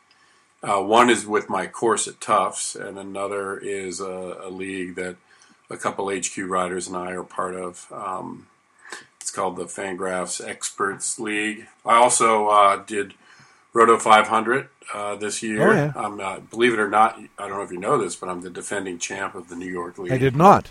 [0.62, 5.16] one is with my course at Tufts, and another is a, a, league that
[5.68, 7.86] a couple HQ riders and I are part of.
[7.92, 8.46] Um,
[9.20, 11.66] it's called the Fangraphs Experts League.
[11.84, 13.12] I also did
[13.74, 15.68] Roto 500 uh, this year.
[15.68, 15.92] Oh, yeah.
[15.96, 18.40] I'm, uh, believe it or not, I don't know if you know this, but I'm
[18.40, 20.12] the defending champ of the New York League.
[20.12, 20.70] I did not.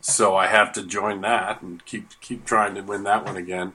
[0.00, 3.74] So I have to join that and keep keep trying to win that one again.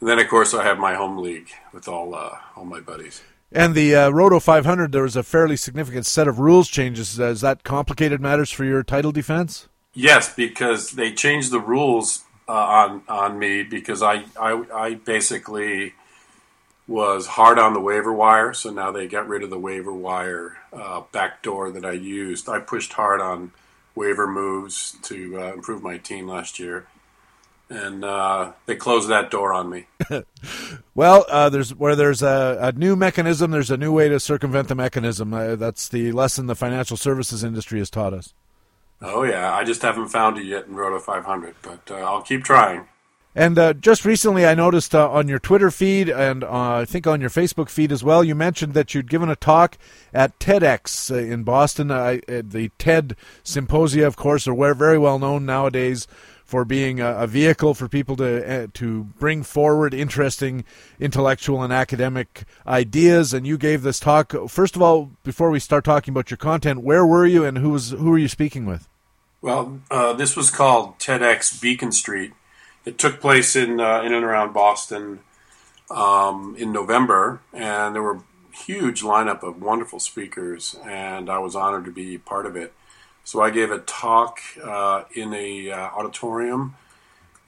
[0.00, 3.22] And then, of course, I have my home league with all uh, all my buddies.
[3.52, 7.16] And the uh, Roto 500, there was a fairly significant set of rules changes.
[7.16, 9.68] Has that complicated matters for your title defense?
[9.94, 15.94] Yes, because they changed the rules uh, on on me because I I, I basically
[16.88, 20.56] was hard on the waiver wire, so now they got rid of the waiver wire
[20.72, 22.48] uh, backdoor that I used.
[22.48, 23.52] I pushed hard on
[23.94, 26.86] waiver moves to uh, improve my team last year,
[27.68, 29.86] and uh, they closed that door on me.
[30.94, 34.68] well, uh, there's where there's a, a, new mechanism, there's a new way to circumvent
[34.68, 35.34] the mechanism.
[35.34, 38.32] Uh, that's the lesson the financial services industry has taught us.
[39.02, 42.44] Oh yeah, I just haven't found it yet in Roto 500, but uh, I'll keep
[42.44, 42.88] trying.
[43.34, 47.06] And uh, just recently, I noticed uh, on your Twitter feed and uh, I think
[47.06, 49.76] on your Facebook feed as well, you mentioned that you'd given a talk
[50.14, 51.90] at TEDx uh, in Boston.
[51.90, 56.08] Uh, the TED Symposia, of course, are very well known nowadays
[56.44, 60.64] for being a, vehicle for people to uh, to bring forward interesting
[60.98, 63.34] intellectual and academic ideas.
[63.34, 64.32] And you gave this talk.
[64.48, 67.68] First of all, before we start talking about your content, where were you and who
[67.68, 68.88] was who were you speaking with?
[69.42, 69.80] Well,
[70.16, 72.32] this was called TEDx Beacon Street
[72.84, 75.20] it took place in uh, in and around Boston
[75.90, 78.20] um, in November, and there were
[78.52, 82.72] huge lineup of wonderful speakers, and I was honored to be part of it.
[83.24, 86.74] So I gave a talk uh, in a uh, auditorium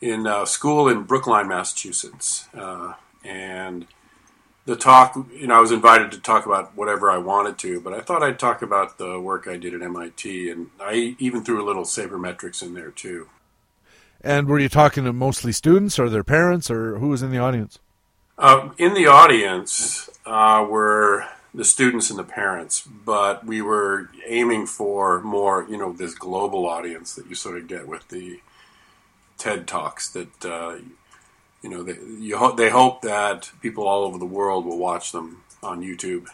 [0.00, 3.86] in a school in Brookline, Massachusetts, uh, and
[4.64, 5.14] the talk.
[5.32, 8.22] You know, I was invited to talk about whatever I wanted to, but I thought
[8.22, 11.84] I'd talk about the work I did at MIT, and I even threw a little
[11.84, 13.28] sabermetrics in there too.
[14.22, 17.38] And were you talking to mostly students, or their parents, or who was in the
[17.38, 17.78] audience?
[18.38, 24.66] Uh, in the audience uh, were the students and the parents, but we were aiming
[24.66, 28.40] for more, you know, this global audience that you sort of get with the
[29.36, 30.08] TED talks.
[30.10, 30.76] That uh,
[31.62, 35.12] you know, they, you ho- they hope that people all over the world will watch
[35.12, 36.28] them on YouTube.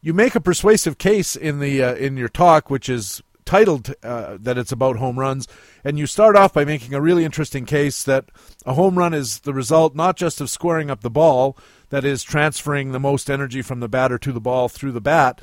[0.00, 4.36] You make a persuasive case in the uh, in your talk, which is titled uh,
[4.40, 5.46] that it's about home runs,
[5.82, 8.26] and you start off by making a really interesting case that
[8.66, 11.56] a home run is the result not just of squaring up the ball,
[11.90, 15.40] that is transferring the most energy from the batter to the ball through the bat,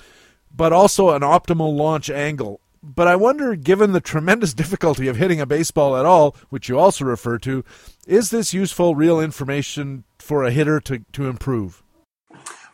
[0.56, 2.60] but also an optimal launch angle.
[2.84, 6.80] But I wonder, given the tremendous difficulty of hitting a baseball at all, which you
[6.80, 7.64] also refer to,
[8.08, 11.84] is this useful, real information for a hitter to, to improve?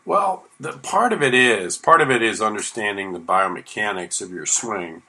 [0.06, 4.46] Well, the, part of it is part of it is understanding the biomechanics of your
[4.46, 5.04] swing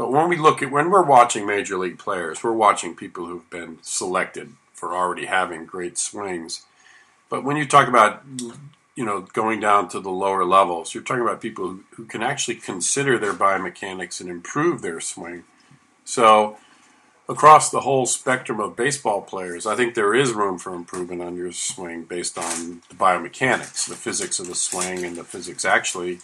[0.00, 3.50] but when we look at when we're watching major league players, we're watching people who've
[3.50, 6.62] been selected for already having great swings.
[7.28, 8.22] But when you talk about
[8.96, 12.22] you know going down to the lower levels, you're talking about people who, who can
[12.22, 15.44] actually consider their biomechanics and improve their swing.
[16.06, 16.56] So
[17.28, 21.36] across the whole spectrum of baseball players, I think there is room for improvement on
[21.36, 26.20] your swing based on the biomechanics, the physics of the swing, and the physics actually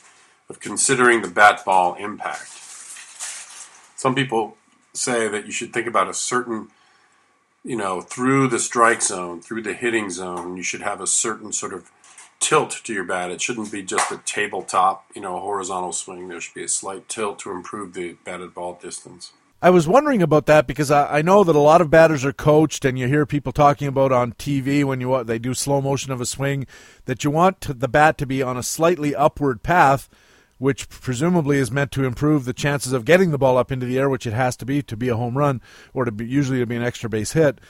[0.48, 2.65] of considering the bat ball impact
[3.96, 4.56] some people
[4.92, 6.68] say that you should think about a certain
[7.64, 11.52] you know through the strike zone through the hitting zone you should have a certain
[11.52, 11.90] sort of
[12.40, 13.30] tilt to your bat.
[13.30, 16.28] It shouldn't be just a tabletop you know horizontal swing.
[16.28, 19.32] There should be a slight tilt to improve the batted ball distance.
[19.62, 22.32] I was wondering about that because I, I know that a lot of batters are
[22.32, 26.12] coached, and you hear people talking about on TV when you they do slow motion
[26.12, 26.66] of a swing
[27.06, 30.08] that you want the bat to be on a slightly upward path
[30.58, 33.98] which presumably is meant to improve the chances of getting the ball up into the
[33.98, 35.60] air, which it has to be to be a home run
[35.92, 37.60] or to be usually to be an extra base hit.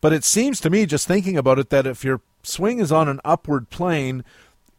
[0.00, 3.08] But it seems to me, just thinking about it, that if your swing is on
[3.08, 4.24] an upward plane,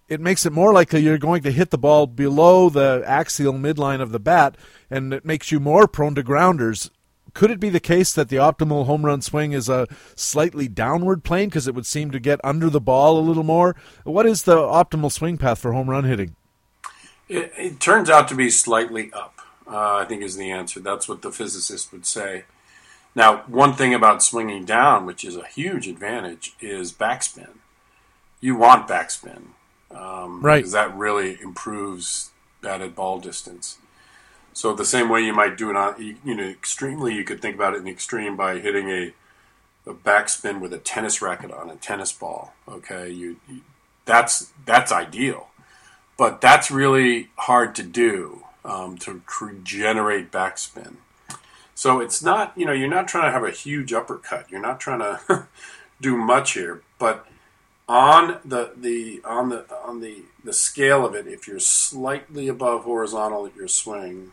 [0.08, 4.02] it makes it more likely you're going to hit the ball below the axial midline
[4.02, 4.58] of the bat,
[4.90, 6.90] and it makes you more prone to grounders.
[7.34, 11.24] Could it be the case that the optimal home run swing is a slightly downward
[11.24, 13.76] plane because it would seem to get under the ball a little more?
[14.04, 16.36] What is the optimal swing path for home run hitting?
[17.32, 20.82] It, it turns out to be slightly up, uh, I think is the answer.
[20.82, 22.44] That's what the physicist would say.
[23.15, 27.56] Now, one thing about swinging down, which is a huge advantage, is backspin.
[28.41, 29.44] You want backspin.
[29.91, 30.58] Um, right.
[30.58, 33.78] Because that really improves batted ball distance.
[34.52, 37.41] So the same way you might do it on, you, you know, extremely, you could
[37.41, 39.13] think about it in the extreme by hitting a,
[39.88, 42.54] a backspin with a tennis racket on a tennis ball.
[42.67, 43.62] Okay, you, you
[44.04, 45.51] that's that's ideal
[46.17, 49.21] but that's really hard to do um, to
[49.63, 50.95] generate backspin.
[51.74, 54.52] So it's not, you know, you're not trying to have a huge uppercut.
[54.52, 55.47] You're not trying to
[56.02, 57.26] do much here, but
[57.88, 62.84] on the the on the on the the scale of it, if you're slightly above
[62.84, 64.32] horizontal at your swing,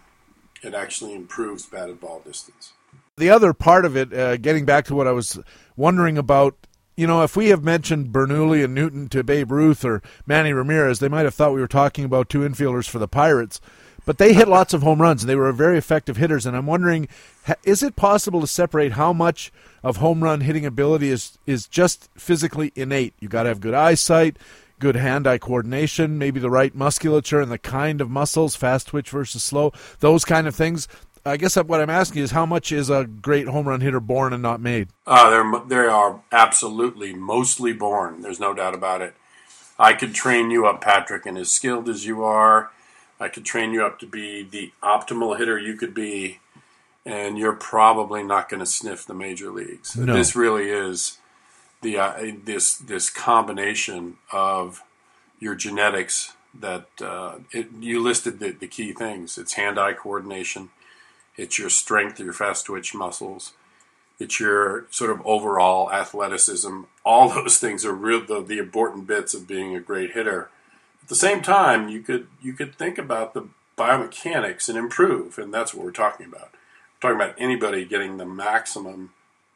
[0.62, 2.72] it actually improves batted ball distance.
[3.16, 5.40] The other part of it, uh, getting back to what I was
[5.76, 6.54] wondering about
[6.98, 10.98] you know, if we have mentioned Bernoulli and Newton to Babe Ruth or Manny Ramirez,
[10.98, 13.60] they might have thought we were talking about two infielders for the Pirates.
[14.04, 16.44] But they hit lots of home runs, and they were very effective hitters.
[16.44, 17.06] And I'm wondering,
[17.62, 19.52] is it possible to separate how much
[19.84, 23.14] of home run hitting ability is is just physically innate?
[23.20, 24.36] You got to have good eyesight,
[24.80, 29.42] good hand-eye coordination, maybe the right musculature and the kind of muscles, fast twitch versus
[29.42, 30.88] slow, those kind of things.
[31.28, 34.32] I guess what I'm asking is how much is a great home run hitter born
[34.32, 34.88] and not made?
[35.06, 38.22] Uh, they're, they are absolutely mostly born.
[38.22, 39.14] There's no doubt about it.
[39.78, 42.70] I could train you up, Patrick, and as skilled as you are,
[43.20, 46.40] I could train you up to be the optimal hitter you could be,
[47.04, 49.96] and you're probably not going to sniff the major leagues.
[49.96, 50.14] No.
[50.14, 51.18] This really is
[51.82, 54.82] the uh, this this combination of
[55.38, 59.38] your genetics that uh, it, you listed the, the key things.
[59.38, 60.70] It's hand-eye coordination
[61.38, 63.52] it's your strength, your fast twitch muscles.
[64.18, 66.82] It's your sort of overall athleticism.
[67.04, 70.50] All those things are real the, the important bits of being a great hitter.
[71.02, 73.48] At the same time, you could you could think about the
[73.78, 76.50] biomechanics and improve, and that's what we're talking about.
[77.00, 79.12] We're talking about anybody getting the maximum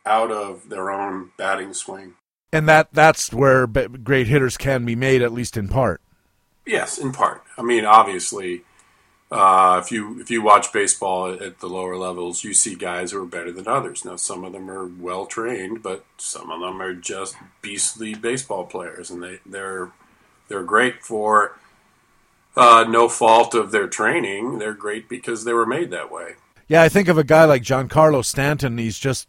[0.06, 2.14] out of their own batting swing.
[2.52, 6.00] And that that's where great hitters can be made, at least in part.
[6.64, 7.42] Yes, in part.
[7.59, 8.62] I mean, obviously,
[9.32, 13.22] uh, if you if you watch baseball at the lower levels, you see guys who
[13.22, 14.04] are better than others.
[14.04, 18.66] Now, some of them are well trained, but some of them are just beastly baseball
[18.66, 19.90] players, and they they're
[20.48, 21.58] they're great for
[22.58, 24.58] uh, no fault of their training.
[24.58, 26.34] They're great because they were made that way.
[26.68, 28.76] Yeah, I think of a guy like Giancarlo Stanton.
[28.76, 29.28] He's just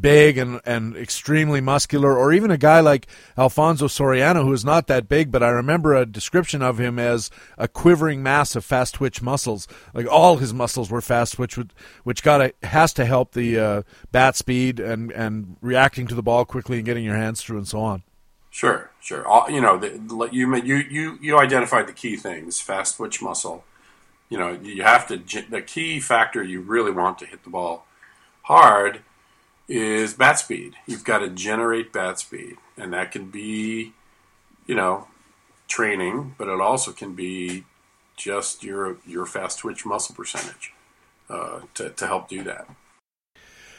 [0.00, 4.86] big and, and extremely muscular, or even a guy like Alfonso Soriano, who is not
[4.86, 8.94] that big, but I remember a description of him as a quivering mass of fast
[8.94, 9.68] twitch muscles.
[9.94, 11.58] Like all his muscles were fast twitch,
[12.04, 16.44] which got has to help the uh, bat speed and, and reacting to the ball
[16.44, 18.02] quickly and getting your hands through and so on.
[18.50, 19.26] Sure, sure.
[19.26, 23.64] All, you know, the, you you you you identified the key things: fast twitch muscle.
[24.28, 25.16] You know, you have to.
[25.50, 27.86] The key factor you really want to hit the ball
[28.42, 29.00] hard
[29.72, 30.74] is bat speed.
[30.86, 33.94] You've got to generate bat speed, and that can be,
[34.66, 35.08] you know,
[35.66, 37.64] training, but it also can be
[38.14, 40.74] just your your fast twitch muscle percentage
[41.30, 42.66] uh, to to help do that.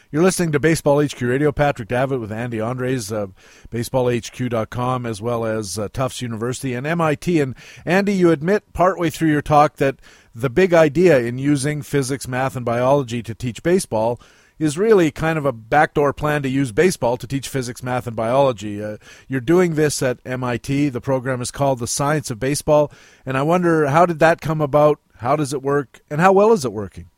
[0.09, 1.51] You're listening to Baseball HQ Radio.
[1.51, 3.27] Patrick Davitt with Andy Andres, uh,
[3.71, 7.39] baseballhq.com, as well as uh, Tufts University and MIT.
[7.39, 9.99] And Andy, you admit partway through your talk that
[10.33, 14.19] the big idea in using physics, math, and biology to teach baseball
[14.63, 18.15] is really kind of a backdoor plan to use baseball to teach physics, math, and
[18.15, 18.81] biology.
[18.81, 18.97] Uh,
[19.27, 20.89] you're doing this at MIT.
[20.89, 22.91] The program is called The Science of Baseball.
[23.25, 24.99] And I wonder, how did that come about?
[25.17, 26.01] How does it work?
[26.09, 27.09] And how well is it working?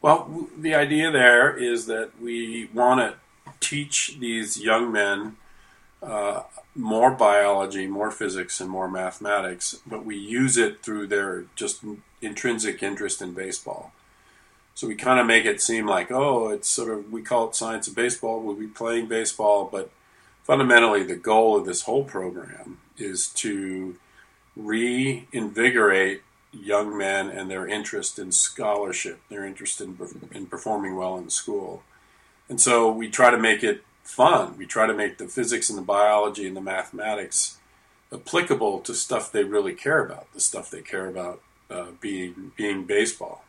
[0.00, 3.16] Well, the idea there is that we want to
[3.58, 5.36] teach these young men
[6.02, 6.42] uh,
[6.76, 11.82] more biology, more physics, and more mathematics, but we use it through their just
[12.22, 13.92] intrinsic interest in baseball.
[14.76, 17.56] So we kind of make it seem like, oh, it's sort of, we call it
[17.56, 19.90] science of baseball, we'll be playing baseball, but
[20.44, 23.96] fundamentally the goal of this whole program is to
[24.54, 26.20] reinvigorate
[26.52, 29.96] young men and their interest in scholarship, their interest in,
[30.32, 31.82] in performing well in school.
[32.46, 34.58] And so we try to make it fun.
[34.58, 37.56] We try to make the physics and the biology and the mathematics
[38.12, 42.84] applicable to stuff they really care about, the stuff they care about uh, being being
[42.84, 43.45] baseball.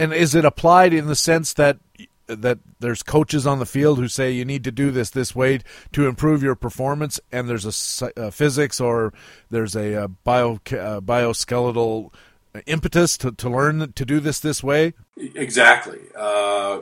[0.00, 1.78] And is it applied in the sense that
[2.26, 5.60] that there's coaches on the field who say you need to do this this way
[5.92, 9.12] to improve your performance, and there's a, a physics or
[9.50, 12.12] there's a, a bio a bioskeletal
[12.66, 14.94] impetus to, to learn to do this this way?
[15.16, 16.00] Exactly.
[16.16, 16.80] Uh,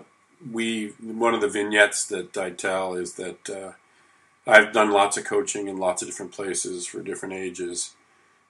[0.53, 3.73] we one of the vignettes that I tell is that uh,
[4.47, 7.95] I've done lots of coaching in lots of different places for different ages,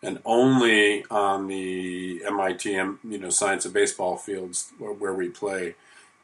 [0.03, 5.75] and only on the MIT, you know, science of baseball fields where we play,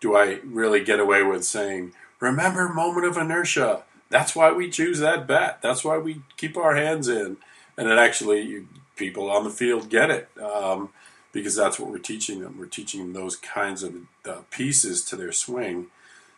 [0.00, 5.00] do I really get away with saying, "Remember, moment of inertia." That's why we choose
[5.00, 5.58] that bat.
[5.60, 7.38] That's why we keep our hands in,
[7.76, 8.66] and it actually
[8.96, 10.90] people on the field get it um,
[11.32, 12.56] because that's what we're teaching them.
[12.58, 13.94] We're teaching them those kinds of
[14.24, 15.86] uh, pieces to their swing.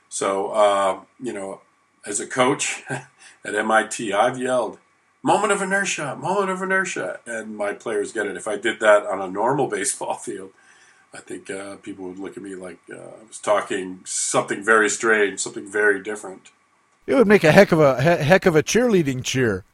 [0.09, 1.61] So uh, you know,
[2.07, 3.07] as a coach at
[3.45, 4.79] MIT, I've yelled
[5.27, 8.37] moment of inertia, moment of inertia, and my players get it.
[8.37, 10.53] If I did that on a normal baseball field,
[11.13, 14.89] I think uh, people would look at me like uh, I was talking something very
[14.89, 16.51] strange, something very different.
[17.07, 19.65] It would make a heck of a heck of a cheerleading cheer.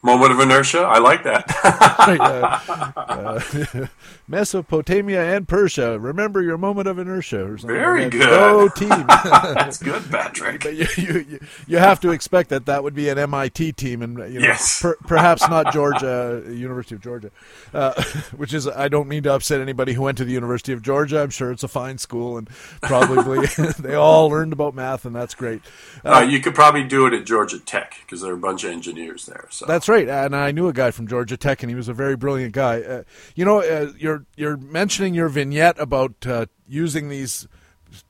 [0.00, 0.78] Moment of inertia.
[0.78, 1.44] I like that.
[2.08, 2.92] uh,
[3.82, 3.86] uh,
[4.28, 5.98] Mesopotamia and Persia.
[5.98, 7.44] Remember your moment of inertia.
[7.44, 8.20] Or something Very good.
[8.20, 8.88] Go team.
[8.88, 10.62] That's good, Patrick.
[10.62, 14.18] But you, you, you, have to expect that that would be an MIT team, and
[14.32, 14.80] you know, yes.
[14.80, 17.32] per, perhaps not Georgia, University of Georgia,
[17.74, 18.00] uh,
[18.36, 21.22] which is I don't mean to upset anybody who went to the University of Georgia.
[21.22, 22.48] I'm sure it's a fine school, and
[22.82, 23.46] probably
[23.80, 25.62] they all learned about math, and that's great.
[26.04, 28.70] Uh, you could probably do it at Georgia Tech because there are a bunch of
[28.70, 29.48] engineers there.
[29.50, 31.94] So that's right, and I knew a guy from Georgia Tech, and he was a
[31.94, 32.80] very brilliant guy.
[32.80, 33.02] Uh,
[33.34, 37.48] you know, uh, you're you're mentioning your vignette about uh, using these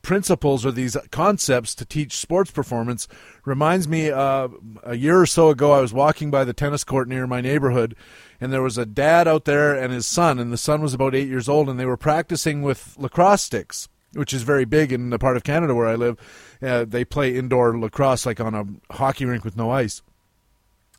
[0.03, 3.07] principles or these concepts to teach sports performance
[3.45, 4.49] reminds me uh,
[4.83, 7.95] a year or so ago I was walking by the tennis court near my neighborhood
[8.41, 11.15] and there was a dad out there and his son and the son was about
[11.15, 15.11] eight years old and they were practicing with lacrosse sticks which is very big in
[15.11, 16.17] the part of Canada where I live.
[16.63, 18.65] Uh, they play indoor lacrosse like on a
[18.95, 20.03] hockey rink with no ice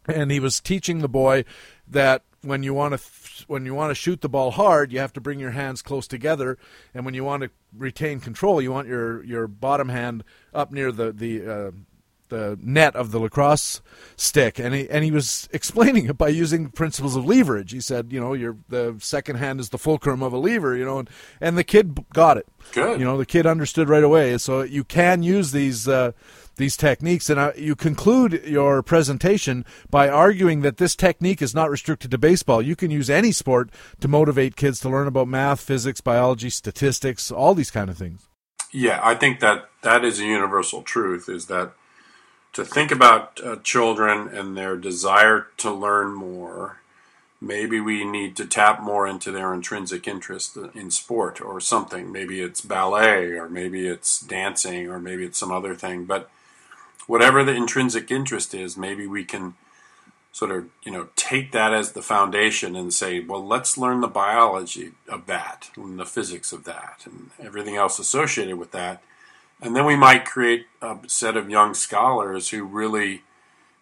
[0.10, 1.46] and he was teaching the boy
[1.88, 5.00] that when you want to th- when you want to shoot the ball hard, you
[5.00, 6.58] have to bring your hands close together,
[6.94, 10.92] and when you want to retain control, you want your your bottom hand up near
[10.92, 11.72] the the uh,
[12.30, 13.82] the net of the lacrosse
[14.16, 17.72] stick, and he and he was explaining it by using principles of leverage.
[17.72, 20.86] He said, you know, your the second hand is the fulcrum of a lever, you
[20.86, 21.10] know, and,
[21.42, 22.48] and the kid got it.
[22.72, 23.00] Good.
[23.00, 24.38] You know, the kid understood right away.
[24.38, 25.88] So you can use these.
[25.88, 26.14] Uh,
[26.60, 31.72] these techniques, and uh, you conclude your presentation by arguing that this technique is not
[31.72, 32.62] restricted to baseball.
[32.62, 37.32] You can use any sport to motivate kids to learn about math, physics, biology, statistics,
[37.32, 38.28] all these kind of things.
[38.72, 41.28] Yeah, I think that that is a universal truth.
[41.28, 41.72] Is that
[42.54, 46.78] to think about uh, children and their desire to learn more,
[47.42, 52.12] maybe we need to tap more into their intrinsic interest in sport or something.
[52.12, 56.06] Maybe it's ballet, or maybe it's dancing, or maybe it's some other thing.
[56.06, 56.30] But
[57.08, 59.56] whatever the intrinsic interest is, maybe we can
[60.32, 64.08] sort of you know take that as the foundation and say, well, let's learn the
[64.08, 69.02] biology of that and the physics of that and everything else associated with that.
[69.62, 73.24] And then we might create a set of young scholars who really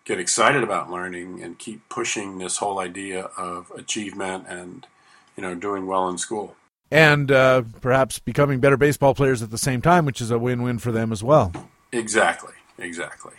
[0.05, 4.87] get excited about learning and keep pushing this whole idea of achievement and
[5.35, 6.55] you know doing well in school.
[6.89, 10.79] And uh, perhaps becoming better baseball players at the same time which is a win-win
[10.79, 11.51] for them as well.
[11.91, 13.33] Exactly exactly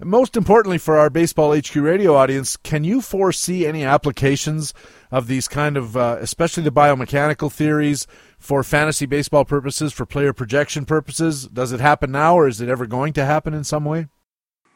[0.00, 4.72] most importantly for our baseball hq radio audience can you foresee any applications
[5.10, 8.06] of these kind of uh, especially the biomechanical theories
[8.38, 11.46] for fantasy baseball purposes, for player projection purposes?
[11.48, 14.08] Does it happen now, or is it ever going to happen in some way?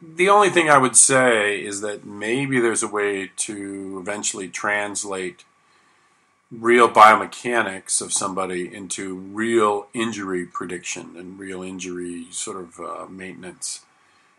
[0.02, 5.44] The only thing I would say is that maybe there's a way to eventually translate
[6.52, 13.80] real biomechanics of somebody into real injury prediction and real injury sort of uh, maintenance.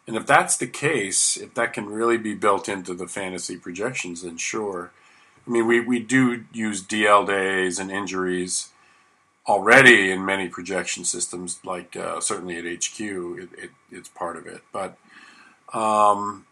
[0.06, 4.22] And if that's the case, if that can really be built into the fantasy projections,
[4.22, 4.92] then sure.
[5.48, 8.70] I mean, we, we do use DL days and injuries
[9.48, 14.46] already in many projection systems, like uh, certainly at HQ, it, it, it's part of
[14.46, 14.62] it.
[14.72, 14.98] But
[15.74, 16.46] um,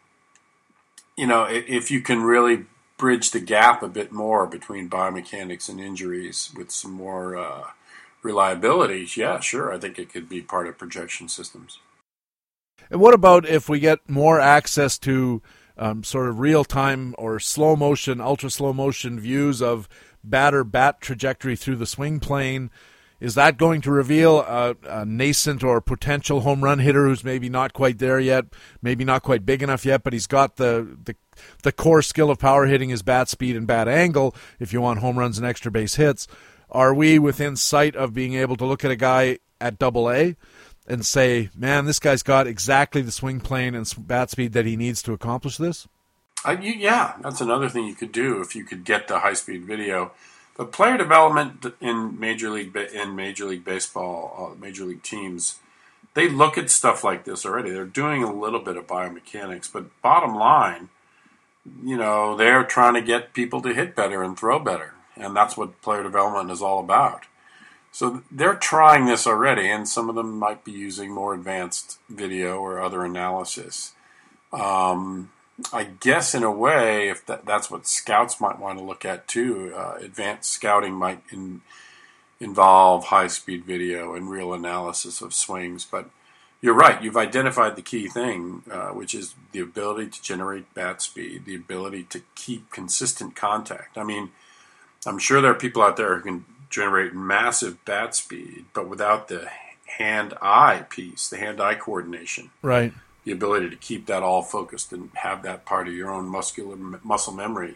[1.16, 2.66] you know, if you can really
[3.02, 7.64] bridge the gap a bit more between biomechanics and injuries with some more uh,
[8.22, 11.80] reliability, yeah, sure, I think it could be part of projection systems.
[12.92, 15.42] And what about if we get more access to
[15.78, 19.90] um, sort of real time or slow motion, ultra slow motion views of
[20.24, 22.70] batter bat trajectory through the swing plane.
[23.22, 27.50] Is that going to reveal a, a, nascent or potential home run hitter who's maybe
[27.50, 28.46] not quite there yet,
[28.82, 31.16] maybe not quite big enough yet, but he's got the, the
[31.64, 35.00] the core skill of power hitting his bat speed and bat angle if you want
[35.00, 36.28] home runs and extra base hits?
[36.72, 40.36] Are we within sight of being able to look at a guy at double A
[40.88, 44.76] and say, man, this guy's got exactly the swing plane and bat speed that he
[44.76, 45.88] needs to accomplish this?
[46.48, 49.66] You, yeah, that's another thing you could do if you could get the high speed
[49.66, 50.12] video.
[50.58, 55.60] But player development in major league in major league baseball, uh, major league teams,
[56.14, 57.72] they look at stuff like this already.
[57.72, 60.90] They're doing a little bit of biomechanics, but bottom line,
[61.84, 65.56] you know, they're trying to get people to hit better and throw better, and that's
[65.56, 67.24] what player development is all about.
[67.94, 72.58] So they're trying this already, and some of them might be using more advanced video
[72.58, 73.94] or other analysis.
[74.54, 75.32] Um,
[75.74, 79.28] I guess in a way, if that, that's what scouts might want to look at
[79.28, 81.62] too, uh, advanced scouting might in,
[82.40, 85.86] involve high speed video and real analysis of swings.
[85.86, 86.10] But
[86.62, 91.02] you're right, you've identified the key thing, uh, which is the ability to generate bat
[91.02, 93.98] speed, the ability to keep consistent contact.
[93.98, 94.32] I mean,
[95.06, 99.28] I'm sure there are people out there who can generate massive bat speed, but without
[99.28, 99.50] the
[99.98, 102.52] hand eye piece, the hand eye coordination.
[102.62, 102.94] Right
[103.24, 106.76] the ability to keep that all focused and have that part of your own muscular
[107.04, 107.76] muscle memory.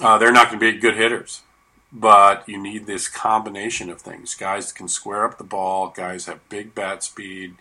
[0.00, 1.42] Uh, they're not going to be good hitters,
[1.92, 4.34] but you need this combination of things.
[4.34, 5.88] Guys can square up the ball.
[5.88, 7.54] Guys have big bat speed,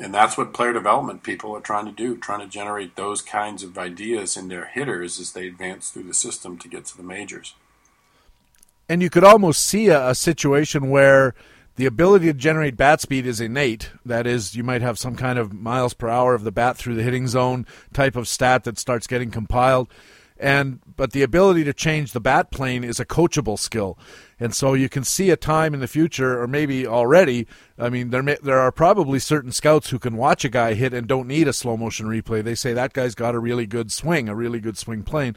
[0.00, 3.62] and that's what player development people are trying to do, trying to generate those kinds
[3.62, 7.02] of ideas in their hitters as they advance through the system to get to the
[7.02, 7.54] majors.
[8.88, 11.34] And you could almost see a, a situation where
[11.80, 13.90] the ability to generate bat speed is innate.
[14.04, 16.94] That is, you might have some kind of miles per hour of the bat through
[16.94, 17.64] the hitting zone
[17.94, 19.88] type of stat that starts getting compiled.
[20.38, 23.98] And but the ability to change the bat plane is a coachable skill,
[24.38, 27.46] and so you can see a time in the future, or maybe already.
[27.78, 30.92] I mean, there may, there are probably certain scouts who can watch a guy hit
[30.92, 32.44] and don't need a slow motion replay.
[32.44, 35.36] They say that guy's got a really good swing, a really good swing plane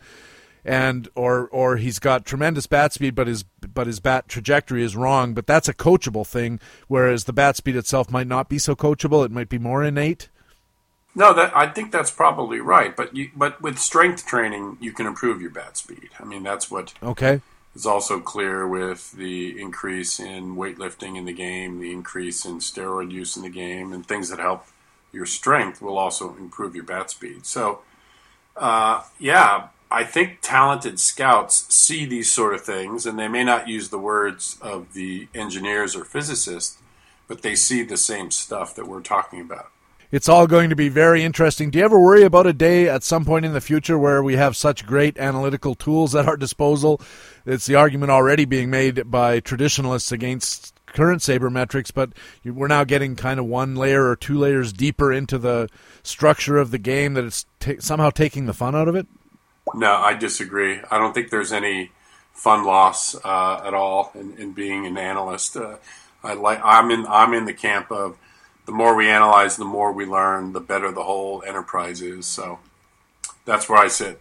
[0.65, 4.95] and or or he's got tremendous bat speed, but his but his bat trajectory is
[4.95, 5.33] wrong.
[5.33, 9.25] But that's a coachable thing, whereas the bat speed itself might not be so coachable.
[9.25, 10.29] It might be more innate.
[11.15, 12.95] No, that I think that's probably right.
[12.95, 16.09] But you, but with strength training, you can improve your bat speed.
[16.19, 17.41] I mean, that's what okay
[17.75, 23.11] is also clear with the increase in weightlifting in the game, the increase in steroid
[23.11, 24.67] use in the game, and things that help
[25.11, 27.45] your strength will also improve your bat speed.
[27.45, 27.79] So,
[28.55, 33.67] uh, yeah, I think talented scouts see these sort of things, and they may not
[33.67, 36.79] use the words of the engineers or physicists,
[37.27, 39.69] but they see the same stuff that we're talking about.
[40.11, 41.69] It's all going to be very interesting.
[41.69, 44.35] Do you ever worry about a day at some point in the future where we
[44.35, 46.99] have such great analytical tools at our disposal?
[47.45, 52.13] It's the argument already being made by traditionalists against current sabermetrics, but
[52.43, 55.69] we're now getting kind of one layer or two layers deeper into the
[56.01, 59.07] structure of the game that it's t- somehow taking the fun out of it.
[59.73, 60.79] No, I disagree.
[60.91, 61.91] I don't think there's any
[62.33, 65.55] fun loss uh, at all in, in, being an analyst.
[65.55, 65.77] Uh,
[66.23, 66.59] I like.
[66.63, 67.05] I'm in.
[67.07, 68.17] I'm in the camp of
[68.65, 72.25] the more we analyze, the more we learn, the better the whole enterprise is.
[72.25, 72.59] So
[73.45, 74.19] that's where I sit.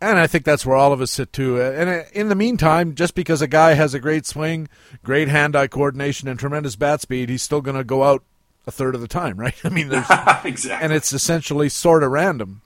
[0.00, 1.60] And I think that's where all of us sit too.
[1.60, 4.68] And uh, in the meantime, just because a guy has a great swing,
[5.02, 8.22] great hand-eye coordination, and tremendous bat speed, he's still going to go out
[8.66, 9.56] a third of the time, right?
[9.64, 10.06] I mean, there's.
[10.44, 10.84] exactly.
[10.84, 12.62] And it's essentially sort of random.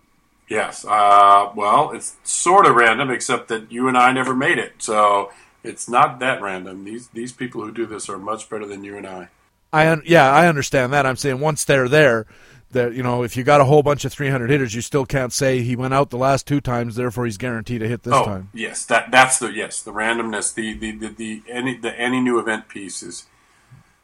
[0.53, 0.85] Yes.
[0.85, 5.33] Uh, well, it's sort of random, except that you and I never made it, so
[5.65, 6.85] it's not that random.
[6.85, 9.29] These these people who do this are much better than you and I.
[9.73, 11.07] I un- yeah, I understand that.
[11.07, 12.27] I'm saying once they're there,
[12.73, 15.33] that you know, if you got a whole bunch of 300 hitters, you still can't
[15.33, 18.27] say he went out the last two times, therefore he's guaranteed to hit this oh,
[18.27, 18.51] time.
[18.53, 22.39] Yes, that that's the yes, the randomness, the the the, the any the any new
[22.39, 23.25] event piece is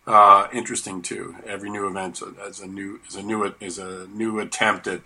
[0.06, 1.36] uh, interesting too.
[1.46, 5.02] Every new event is a new is a new is a new attempt at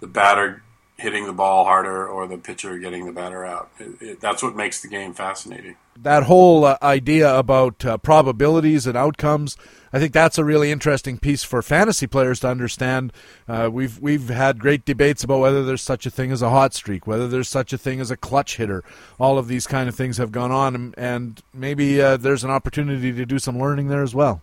[0.00, 0.64] the batter
[1.00, 3.70] hitting the ball harder or the pitcher getting the batter out.
[3.78, 5.76] It, it, that's what makes the game fascinating.
[5.96, 9.56] That whole uh, idea about uh, probabilities and outcomes,
[9.92, 13.12] I think that's a really interesting piece for fantasy players to understand.
[13.48, 16.74] Uh, we've we've had great debates about whether there's such a thing as a hot
[16.74, 18.84] streak, whether there's such a thing as a clutch hitter.
[19.18, 22.50] All of these kind of things have gone on, and, and maybe uh, there's an
[22.50, 24.42] opportunity to do some learning there as well.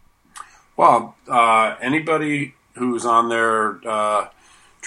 [0.76, 4.28] Well, uh, anybody who's on their uh,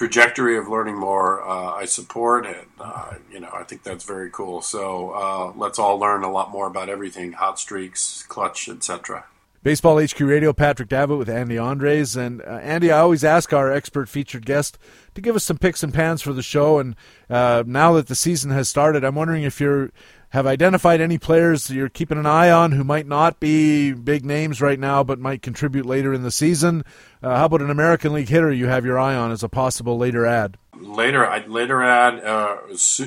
[0.00, 2.66] trajectory of learning more, uh, I support, it.
[2.80, 4.62] uh, you know, I think that's very cool.
[4.62, 9.26] So uh, let's all learn a lot more about everything: hot streaks, clutch, etc.
[9.62, 12.16] Baseball HQ Radio, Patrick Davitt with Andy Andres.
[12.16, 14.78] And uh, Andy, I always ask our expert featured guest
[15.14, 16.78] to give us some picks and pans for the show.
[16.78, 16.96] And
[17.28, 19.90] uh, now that the season has started, I'm wondering if you're
[20.30, 24.60] have identified any players you're keeping an eye on who might not be big names
[24.60, 26.84] right now but might contribute later in the season?
[27.22, 29.98] Uh, how about an American League hitter you have your eye on as a possible
[29.98, 30.56] later ad?
[30.80, 32.58] Later, I'd later add, uh,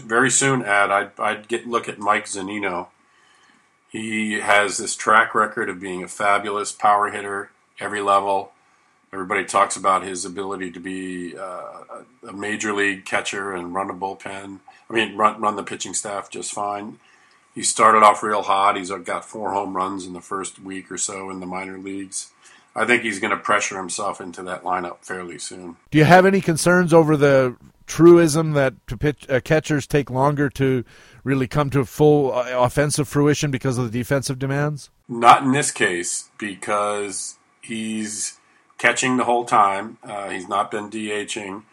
[0.04, 2.88] very soon add, I'd, I'd get look at Mike Zunino.
[3.90, 8.52] He has this track record of being a fabulous power hitter every level.
[9.14, 11.84] Everybody talks about his ability to be uh,
[12.28, 14.60] a major league catcher and run a bullpen.
[14.90, 17.00] I mean, run run the pitching staff just fine
[17.54, 18.78] he started off real hot.
[18.78, 22.32] He's got four home runs in the first week or so in the minor leagues.
[22.76, 25.78] I think he's going to pressure himself into that lineup fairly soon.
[25.91, 30.84] Do you have any concerns over the truism that pitch, uh, catchers take longer to
[31.24, 34.89] really come to full uh, offensive fruition because of the defensive demands?
[35.08, 38.39] Not in this case, because he's
[38.80, 39.97] catching the whole time.
[40.04, 41.64] Uh, he's not been DHing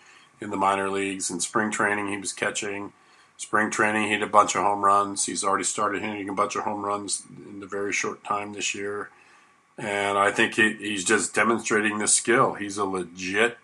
[0.40, 1.30] in the minor leagues.
[1.30, 2.92] In spring training, he was catching
[3.40, 5.24] spring training, he hit a bunch of home runs.
[5.24, 8.74] He's already started hitting a bunch of home runs in a very short time this
[8.74, 9.08] year.
[9.78, 12.52] And I think he, he's just demonstrating the skill.
[12.52, 13.56] He's a legit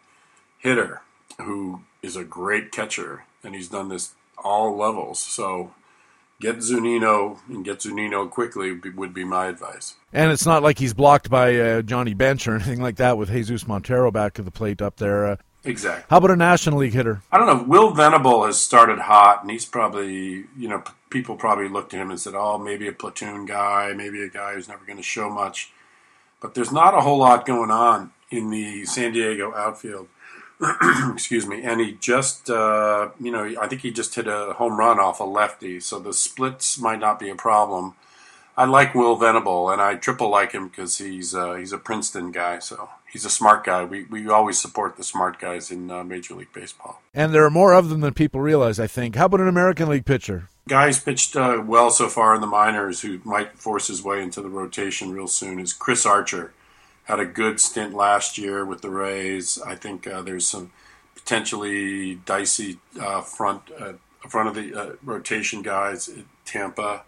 [0.59, 1.03] hitter
[1.39, 5.19] who is a great catcher, and he's done this all levels.
[5.19, 5.75] So
[6.41, 9.97] get Zunino and get Zunino quickly would be my advice.
[10.11, 13.29] And it's not like he's blocked by uh, Johnny Bench or anything like that with
[13.31, 15.27] Jesus Montero back of the plate up there.
[15.27, 15.37] Uh,
[15.67, 16.05] Exactly.
[16.09, 17.23] How about a National League hitter?
[17.31, 17.63] I don't know.
[17.65, 22.11] Will Venable has started hot, and he's probably, you know, people probably looked at him
[22.11, 25.29] and said, oh, maybe a platoon guy, maybe a guy who's never going to show
[25.29, 25.73] much.
[26.41, 30.09] But there's not a whole lot going on in the San Diego outfield.
[31.13, 31.63] Excuse me.
[31.63, 35.21] And he just, uh, you know, I think he just hit a home run off
[35.21, 37.95] a lefty, so the splits might not be a problem.
[38.59, 42.33] I like Will Venable, and I triple like him because he's uh, he's a Princeton
[42.33, 43.85] guy, so he's a smart guy.
[43.85, 47.03] We we always support the smart guys in uh, Major League Baseball.
[47.13, 48.81] And there are more of them than people realize.
[48.81, 49.15] I think.
[49.17, 50.49] How about an American League pitcher?
[50.69, 54.41] Guys pitched uh, well so far in the minors, who might force his way into
[54.41, 55.61] the rotation real soon.
[55.61, 56.55] Is Chris Archer
[57.05, 59.61] had a good stint last year with the Rays.
[59.65, 60.73] I think uh, there's some
[61.15, 63.93] potentially dicey uh, front uh,
[64.29, 67.03] front of the rotation guys at Tampa.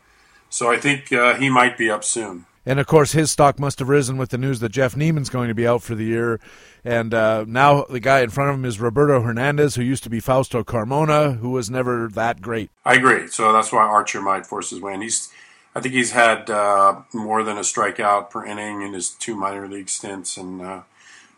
[0.51, 2.47] So I think uh, he might be up soon.
[2.67, 5.49] And of course, his stock must have risen with the news that Jeff Niemann's going
[5.49, 6.39] to be out for the year.
[6.85, 10.11] And uh, now the guy in front of him is Roberto Hernandez, who used to
[10.11, 12.71] be Fausto Carmona, who was never that great.
[12.85, 13.29] I agree.
[13.29, 14.93] So that's why Archer might force his way.
[14.93, 15.33] And he's,
[15.75, 19.67] I think he's had uh, more than a strikeout per inning in his two minor
[19.67, 20.37] league stints.
[20.37, 20.83] And uh,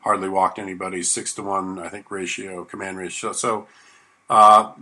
[0.02, 1.02] hardly walked anybody.
[1.02, 3.32] Six to one, I think, ratio, command ratio.
[3.32, 3.66] So
[4.30, 4.72] uh,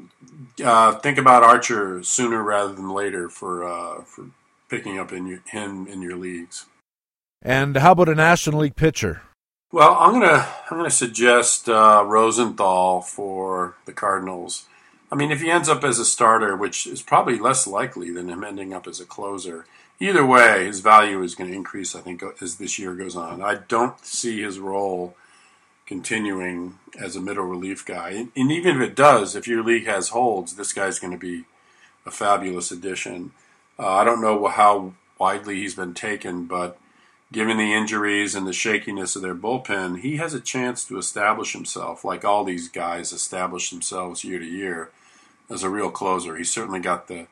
[0.62, 4.26] uh, think about Archer sooner rather than later for uh, for
[4.68, 6.66] picking up in your, him in your leagues.
[7.42, 9.22] And how about a National League pitcher?
[9.72, 14.66] Well, I'm gonna I'm gonna suggest uh, Rosenthal for the Cardinals.
[15.10, 18.28] I mean, if he ends up as a starter, which is probably less likely than
[18.28, 19.64] him ending up as a closer,
[19.98, 21.96] either way, his value is going to increase.
[21.96, 23.40] I think as this year goes on.
[23.40, 25.16] I don't see his role
[25.88, 30.10] continuing as a middle relief guy, and, even if it does, if your league has
[30.10, 31.44] holds, this guy's going to be
[32.04, 33.32] a fabulous addition.
[33.78, 36.78] Uh, I don't know how widely he's been taken, but
[37.32, 41.54] given the injuries and the shakiness of their bullpen, he has a chance to establish
[41.54, 44.90] himself, like all these guys establish themselves year to year,
[45.48, 46.36] as a real closer.
[46.36, 47.28] He's certainly got the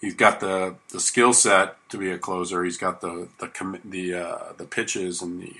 [0.00, 2.64] he's got the, the skill set to be a closer.
[2.64, 5.54] He's got the the the uh, the pitches and the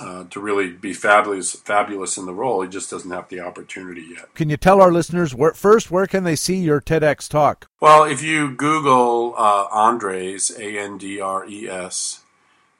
[0.00, 2.62] uh, to really be fabulous fabulous in the role.
[2.62, 4.34] He just doesn't have the opportunity yet.
[4.34, 7.66] Can you tell our listeners where, first where can they see your TEDx talk?
[7.80, 12.22] Well, if you Google uh, Andres A N D R E S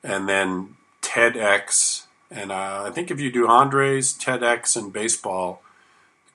[0.02, 2.06] and then TEDx.
[2.30, 5.62] And uh, I think if you do Andres, TEDx, and baseball,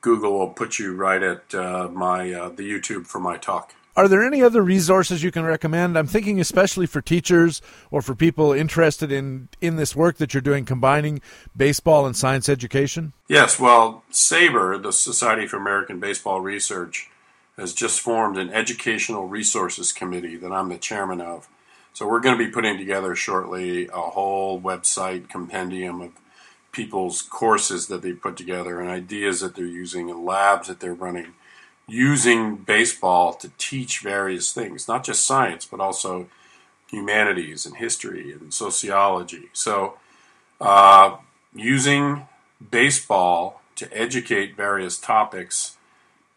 [0.01, 3.73] Google will put you right at uh, my uh, the YouTube for my talk.
[3.97, 5.97] Are there any other resources you can recommend?
[5.97, 10.41] I'm thinking especially for teachers or for people interested in in this work that you're
[10.41, 11.21] doing, combining
[11.55, 13.13] baseball and science education.
[13.29, 17.09] Yes, well, SABR, the Society for American Baseball Research,
[17.55, 21.47] has just formed an educational resources committee that I'm the chairman of.
[21.93, 26.11] So we're going to be putting together shortly a whole website compendium of
[26.73, 30.93] people's courses that they put together and ideas that they're using and labs that they're
[30.93, 31.33] running
[31.87, 36.27] using baseball to teach various things, not just science, but also
[36.89, 39.49] humanities and history and sociology.
[39.53, 39.97] So,
[40.59, 41.17] uh,
[41.53, 42.27] using
[42.71, 45.77] baseball to educate various topics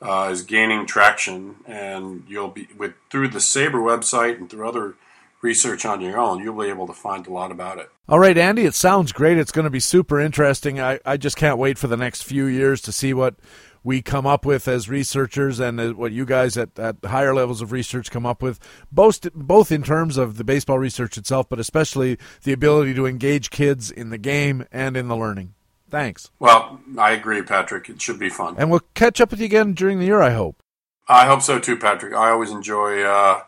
[0.01, 4.95] uh, is gaining traction, and you'll be with through the SABR website and through other
[5.41, 7.89] research on your own, you'll be able to find a lot about it.
[8.09, 9.39] All right, Andy, it sounds great.
[9.39, 10.81] It's going to be super interesting.
[10.81, 13.37] I, I just can't wait for the next few years to see what
[13.83, 17.73] we come up with as researchers and what you guys at, at higher levels of
[17.73, 18.59] research come up with,
[18.91, 23.51] both, both in terms of the baseball research itself, but especially the ability to engage
[23.51, 25.55] kids in the game and in the learning.
[25.91, 26.31] Thanks.
[26.39, 27.89] Well, I agree, Patrick.
[27.89, 28.57] It should be fun.
[28.59, 30.63] And we'll catch up with you again during the year, I hope.
[31.09, 32.13] I hope so too, Patrick.
[32.13, 33.43] I always enjoy uh,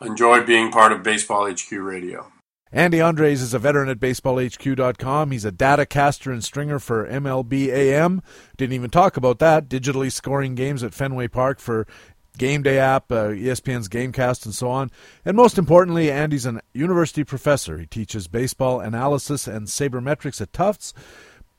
[0.00, 2.32] enjoy being part of Baseball HQ Radio.
[2.74, 5.30] Andy Andres is a veteran at baseballhq.com.
[5.30, 8.22] He's a data caster and stringer for MLB AM.
[8.56, 9.68] Didn't even talk about that.
[9.68, 11.86] Digitally scoring games at Fenway Park for
[12.38, 14.90] Game Day app, uh, ESPN's Gamecast, and so on.
[15.22, 17.76] And most importantly, Andy's an university professor.
[17.76, 20.94] He teaches baseball analysis and sabermetrics at Tufts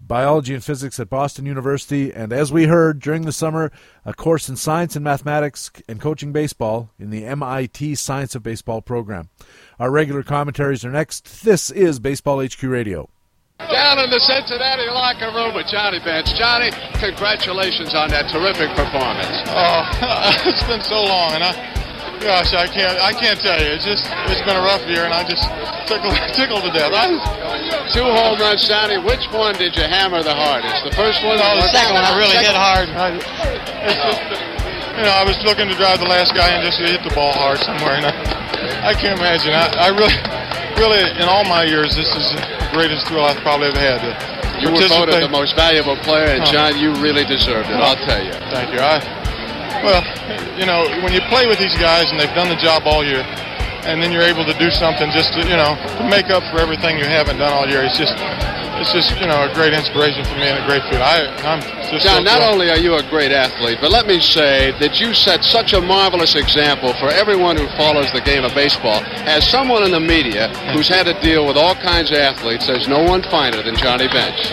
[0.08, 3.72] biology and physics at Boston University, and as we heard during the summer,
[4.06, 8.82] a course in science and mathematics and coaching baseball in the MIT Science of Baseball
[8.82, 9.30] program.
[9.80, 11.43] Our regular commentaries are next.
[11.43, 13.10] This is Baseball HQ Radio.
[13.60, 16.28] Down in the Cincinnati locker room with Johnny Bench.
[16.36, 19.30] Johnny, congratulations on that terrific performance.
[19.47, 19.88] Oh,
[20.49, 21.82] it's been so long, and I,
[22.24, 23.76] gosh, I can't, I can't tell you.
[23.76, 25.43] It's just, it's been a rough year, and I just
[25.86, 26.95] tickled, tickled to death.
[26.95, 27.11] I
[27.91, 28.97] Two home runs, Johnny.
[28.97, 30.88] Which one did you hammer the hardest?
[30.88, 31.38] The first one?
[31.38, 32.88] No, oh, the second one I really hit hard.
[32.95, 33.30] I, just,
[34.97, 37.34] you know, I was looking to drive the last guy and just hit the ball
[37.36, 38.15] hard somewhere, and I,
[38.89, 39.51] I can't imagine.
[39.51, 40.15] I, I really,
[40.80, 43.99] really, in all my years, this is the greatest thrill I've probably ever had.
[44.63, 46.71] You were voted the most valuable player, and uh-huh.
[46.71, 47.76] John, you really deserved it.
[47.76, 48.34] I'll tell you.
[48.53, 48.80] Thank you.
[48.80, 49.01] I,
[49.84, 50.01] well,
[50.57, 53.21] you know, when you play with these guys and they've done the job all year,
[53.86, 56.59] and then you're able to do something just to, you know, to make up for
[56.59, 57.84] everything you haven't done all year.
[57.84, 58.13] It's just,
[58.79, 61.03] it's just, you know, a great inspiration for me and a great feeling.
[61.03, 61.61] I, I'm
[61.91, 64.99] just John, so not only are you a great athlete, but let me say that
[64.99, 69.03] you set such a marvelous example for everyone who follows the game of baseball.
[69.27, 72.88] As someone in the media who's had to deal with all kinds of athletes, there's
[72.88, 74.49] no one finer than Johnny Bench.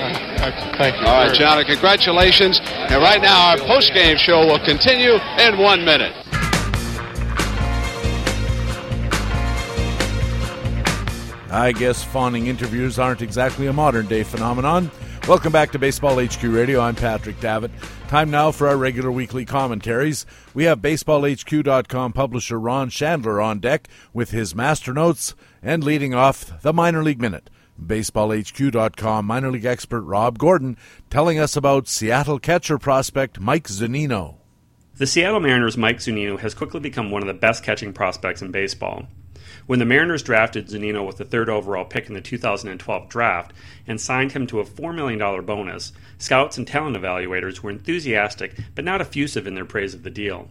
[0.77, 1.07] Thank you.
[1.07, 2.61] All right, Johnny, congratulations.
[2.63, 6.15] And right now, our post-game show will continue in one minute.
[11.51, 14.89] I guess fawning interviews aren't exactly a modern day phenomenon.
[15.27, 16.81] Welcome back to Baseball HQ Radio.
[16.81, 17.73] I'm Patrick Davitt.
[18.07, 20.27] Time now for our regular weekly commentaries.
[20.55, 26.63] We have BaseballHQ.com publisher Ron Shandler on deck with his master notes and leading off
[26.63, 27.51] the Minor League Minute.
[27.85, 30.77] BaseballHQ.com minor league expert Rob Gordon
[31.09, 34.37] telling us about Seattle catcher prospect Mike Zunino.
[34.97, 38.51] The Seattle Mariners' Mike Zunino has quickly become one of the best catching prospects in
[38.51, 39.09] baseball.
[39.71, 43.53] When the Mariners drafted Zunino with the third overall pick in the 2012 draft
[43.87, 48.85] and signed him to a $4 million bonus, scouts and talent evaluators were enthusiastic but
[48.85, 50.49] not effusive in their praise of the deal.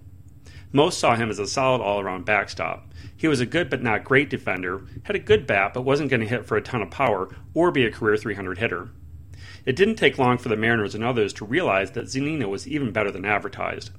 [0.72, 2.94] Most saw him as a solid all around backstop.
[3.18, 6.22] He was a good but not great defender, had a good bat but wasn't going
[6.22, 8.88] to hit for a ton of power or be a career 300 hitter.
[9.66, 12.94] It didn't take long for the Mariners and others to realize that Zunino was even
[12.94, 13.92] better than advertised.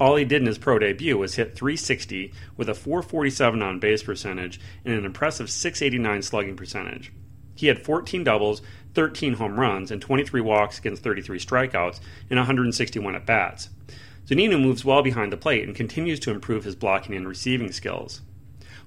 [0.00, 4.02] All he did in his pro debut was hit 360 with a 447 on base
[4.02, 7.12] percentage and an impressive 689 slugging percentage.
[7.56, 8.62] He had 14 doubles,
[8.94, 11.98] 13 home runs, and 23 walks against 33 strikeouts
[12.30, 13.70] in 161 at bats.
[14.26, 18.20] Zunino moves well behind the plate and continues to improve his blocking and receiving skills.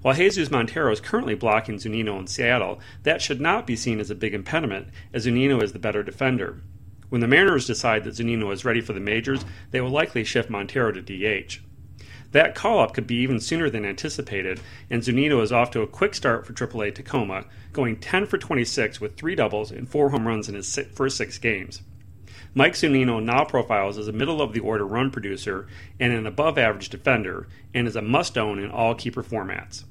[0.01, 4.09] While Jesus Montero is currently blocking Zunino in Seattle, that should not be seen as
[4.09, 6.61] a big impediment, as Zunino is the better defender.
[7.11, 10.49] When the Mariners decide that Zunino is ready for the majors, they will likely shift
[10.49, 11.59] Montero to DH.
[12.31, 15.87] That call up could be even sooner than anticipated, and Zunino is off to a
[15.87, 17.43] quick start for AAA Tacoma,
[17.73, 21.37] going 10 for 26 with three doubles and four home runs in his first six
[21.37, 21.81] games.
[22.53, 25.67] Mike Zunino now profiles as a middle of the order run producer
[25.99, 29.83] and an above average defender, and is a must own in all keeper formats.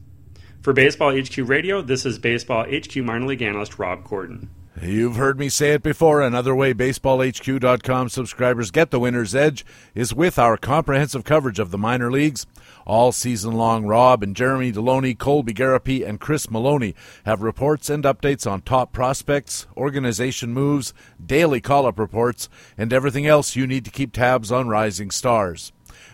[0.62, 4.48] For Baseball HQ Radio, this is Baseball HQ minor league analyst Rob Gordon.
[4.80, 6.22] You've heard me say it before.
[6.22, 11.76] Another way BaseballHQ.com subscribers get the winner's edge is with our comprehensive coverage of the
[11.76, 12.46] minor leagues.
[12.86, 16.94] All season long, Rob and Jeremy Deloney, Colby Garapi, and Chris Mallonee
[17.24, 20.94] have reports and updates on top prospects, organization moves,
[21.24, 22.48] daily call up reports,
[22.78, 25.72] and everything else you need to keep tabs on rising stars.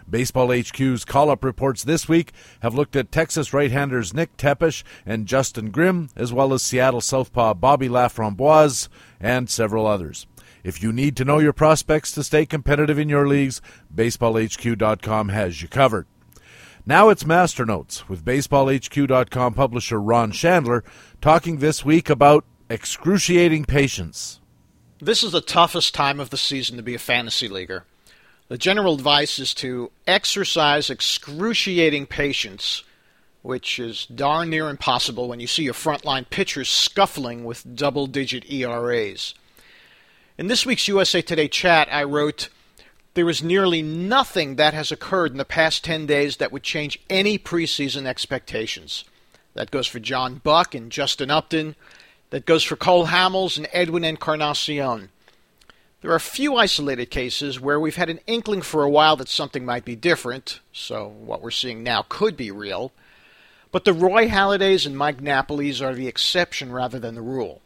[0.09, 4.85] Baseball HQ's call up reports this week have looked at Texas right handers Nick Tepesch
[5.05, 8.89] and Justin Grimm, as well as Seattle Southpaw Bobby LaFromboise
[9.21, 10.27] and several others.
[10.63, 13.61] If you need to know your prospects to stay competitive in your leagues,
[13.95, 16.07] BaseballHQ.com has you covered.
[16.85, 20.85] Now it's Master Notes with BaseballHQ.com publisher Ron Shandler
[21.21, 24.41] talking this week about excruciating patience.
[25.01, 27.85] This is the toughest time of the season to be a fantasy leaguer.
[28.49, 32.85] The general advice is to exercise excruciating patience,
[33.43, 38.49] which is darn near impossible when you see your frontline pitchers scuffling with double digit
[38.49, 39.35] ERAs.
[40.39, 42.49] In this week's USA Today chat, I wrote,
[43.15, 47.01] There is nearly nothing that has occurred in the past 10 days that would change
[47.11, 49.05] any preseason expectations.
[49.55, 51.75] That goes for John Buck and Justin Upton.
[52.31, 55.09] That goes for Cole Hamels and Edwin Encarnacion.
[56.07, 59.29] There are a few isolated cases where we've had an inkling for a while that
[59.29, 62.93] something might be different, so what we're seeing now could be real.
[63.73, 67.61] But the Roy Halladay's and Mike Napoli's are the exception rather than the rule.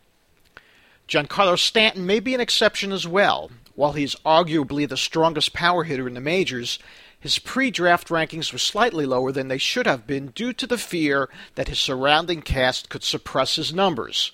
[1.06, 3.50] Giancarlo Stanton may be an exception as well.
[3.74, 6.78] While he's arguably the strongest power hitter in the majors,
[7.20, 10.78] his pre draft rankings were slightly lower than they should have been due to the
[10.78, 14.32] fear that his surrounding cast could suppress his numbers.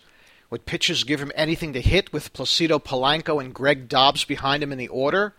[0.51, 4.73] Would pitchers give him anything to hit with Placido Polanco and Greg Dobbs behind him
[4.73, 5.35] in the order?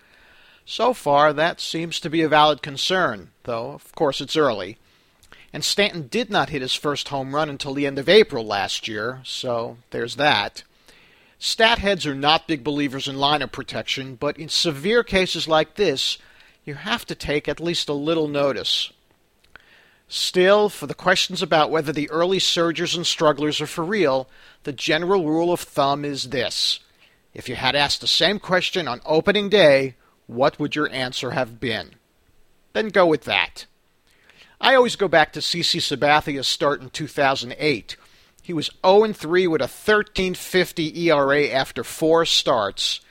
[0.66, 4.78] So far, that seems to be a valid concern, though, of course, it's early.
[5.54, 8.88] And Stanton did not hit his first home run until the end of April last
[8.88, 10.64] year, so there's that.
[11.40, 16.18] Stat heads are not big believers in lineup protection, but in severe cases like this,
[16.66, 18.92] you have to take at least a little notice.
[20.08, 24.30] Still, for the questions about whether the early surgers and strugglers are for real,
[24.64, 26.80] the general rule of thumb is this.
[27.34, 29.96] If you had asked the same question on opening day,
[30.26, 31.92] what would your answer have been?
[32.74, 33.66] Then go with that.
[34.62, 37.98] I always go back to CC Sabathia's start in 2008.
[38.42, 43.02] He was 0 3 with a 1350 ERA after four starts,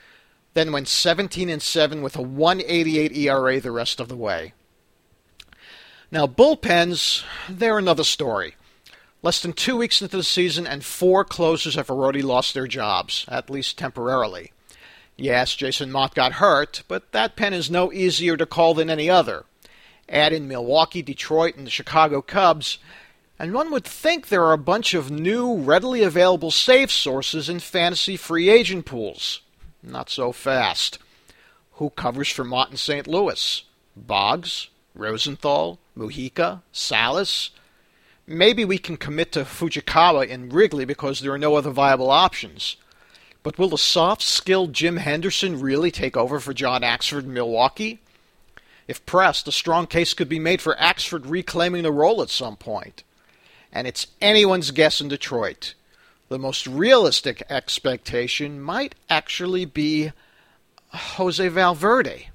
[0.55, 4.53] then went 17 7 with a 188 ERA the rest of the way.
[6.09, 8.55] Now, bullpens, they're another story.
[9.21, 13.25] Less than two weeks into the season, and four closers have already lost their jobs,
[13.27, 14.53] at least temporarily.
[15.17, 19.09] Yes, Jason Motte got hurt, but that pen is no easier to call than any
[19.09, 19.43] other.
[20.07, 22.77] Add in Milwaukee, Detroit, and the Chicago Cubs,
[23.37, 27.59] and one would think there are a bunch of new, readily available save sources in
[27.59, 29.41] fantasy free agent pools.
[29.83, 30.99] Not so fast.
[31.73, 33.07] Who covers for Motte in St.
[33.07, 33.63] Louis?
[33.95, 34.69] Boggs?
[34.95, 35.79] Rosenthal?
[35.97, 37.49] Mujica, Salas.
[38.25, 42.77] Maybe we can commit to Fujikawa in Wrigley because there are no other viable options.
[43.41, 47.99] But will the soft skilled Jim Henderson really take over for John Axford in Milwaukee?
[48.87, 52.55] If pressed, a strong case could be made for Axford reclaiming the role at some
[52.55, 53.03] point.
[53.71, 55.73] And it's anyone's guess in Detroit.
[56.29, 60.11] The most realistic expectation might actually be
[60.89, 62.29] Jose Valverde.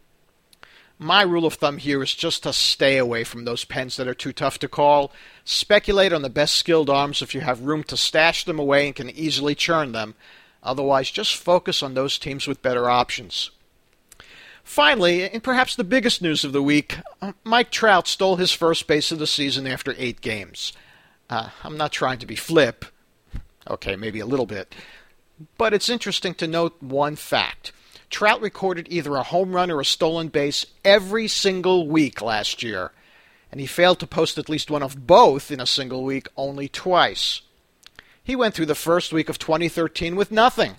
[1.03, 4.15] My rule of thumb here is just to stay away from those pens that are
[4.15, 5.11] too tough to call.
[5.45, 8.95] Speculate on the best skilled arms if you have room to stash them away and
[8.95, 10.15] can easily churn them.
[10.63, 13.51] Otherwise, just focus on those teams with better options.
[14.63, 18.87] Finally, and perhaps the biggest news of the week, uh, Mike Trout stole his first
[18.87, 20.73] base of the season after eight games.
[21.29, 22.85] Uh, I'm not trying to be flip.
[23.69, 24.73] Okay, maybe a little bit.
[25.59, 27.73] But it's interesting to note one fact.
[28.13, 32.93] Trout recorded either a home run or a stolen base every single week last year,
[33.51, 36.69] and he failed to post at least one of both in a single week only
[36.69, 37.41] twice.
[38.23, 40.77] He went through the first week of 2013 with nothing,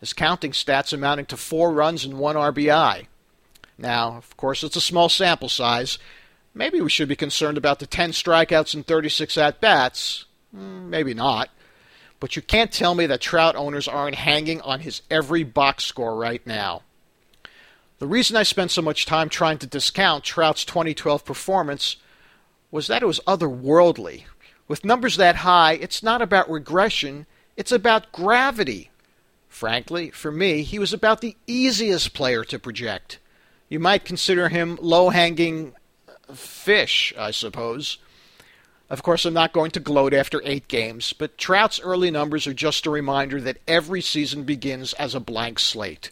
[0.00, 3.06] his counting stats amounting to four runs and one RBI.
[3.78, 5.96] Now, of course, it's a small sample size.
[6.54, 10.24] Maybe we should be concerned about the 10 strikeouts and 36 at bats.
[10.52, 11.50] Hmm, maybe not.
[12.24, 16.16] But you can't tell me that Trout owners aren't hanging on his every box score
[16.16, 16.80] right now.
[17.98, 21.98] The reason I spent so much time trying to discount Trout's 2012 performance
[22.70, 24.22] was that it was otherworldly.
[24.66, 27.26] With numbers that high, it's not about regression,
[27.58, 28.90] it's about gravity.
[29.46, 33.18] Frankly, for me, he was about the easiest player to project.
[33.68, 35.74] You might consider him low hanging
[36.32, 37.98] fish, I suppose.
[38.90, 42.54] Of course, I'm not going to gloat after eight games, but Trout's early numbers are
[42.54, 46.10] just a reminder that every season begins as a blank slate.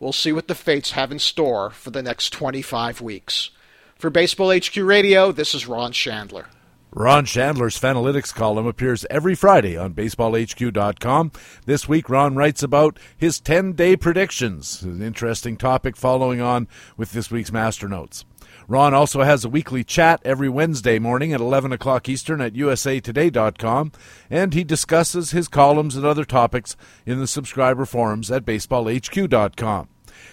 [0.00, 3.50] We'll see what the fates have in store for the next 25 weeks.
[3.96, 6.46] For Baseball HQ Radio, this is Ron Shandler.
[6.90, 11.32] Ron Shandler's Fanalytics column appears every Friday on BaseballHQ.com.
[11.66, 17.12] This week, Ron writes about his 10 day predictions, an interesting topic following on with
[17.12, 18.24] this week's Master Notes.
[18.68, 23.92] Ron also has a weekly chat every Wednesday morning at 11 o'clock Eastern at usatoday.com,
[24.28, 29.88] and he discusses his columns and other topics in the subscriber forums at baseballhq.com.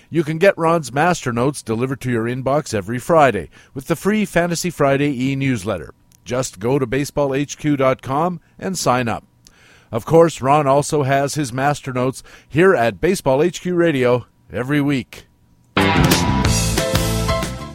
[0.09, 4.25] You can get Ron's master notes delivered to your inbox every Friday with the free
[4.25, 5.93] Fantasy Friday e newsletter.
[6.25, 9.23] Just go to baseballhq.com and sign up.
[9.91, 15.27] Of course, Ron also has his master notes here at Baseball HQ Radio every week.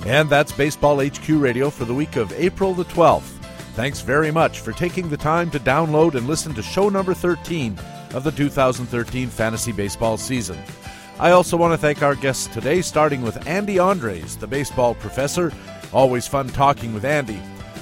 [0.07, 3.37] And that's Baseball HQ Radio for the week of April the 12th.
[3.75, 7.79] Thanks very much for taking the time to download and listen to show number 13
[8.15, 10.59] of the 2013 fantasy baseball season.
[11.19, 15.53] I also want to thank our guests today, starting with Andy Andres, the baseball professor.
[15.93, 17.41] Always fun talking with Andy.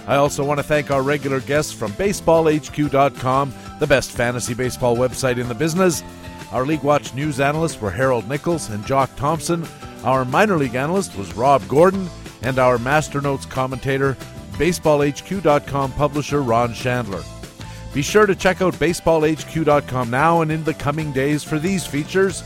[0.08, 5.38] I also want to thank our regular guests from BaseballHQ.com, the best fantasy baseball website
[5.38, 6.02] in the business.
[6.50, 9.66] Our League Watch news analysts were Harold Nichols and Jock Thompson.
[10.02, 12.08] Our minor league analyst was Rob Gordon,
[12.40, 14.16] and our Master Notes commentator,
[14.52, 17.22] BaseballHQ.com publisher Ron Shandler.
[17.92, 22.42] Be sure to check out BaseballHQ.com now and in the coming days for these features.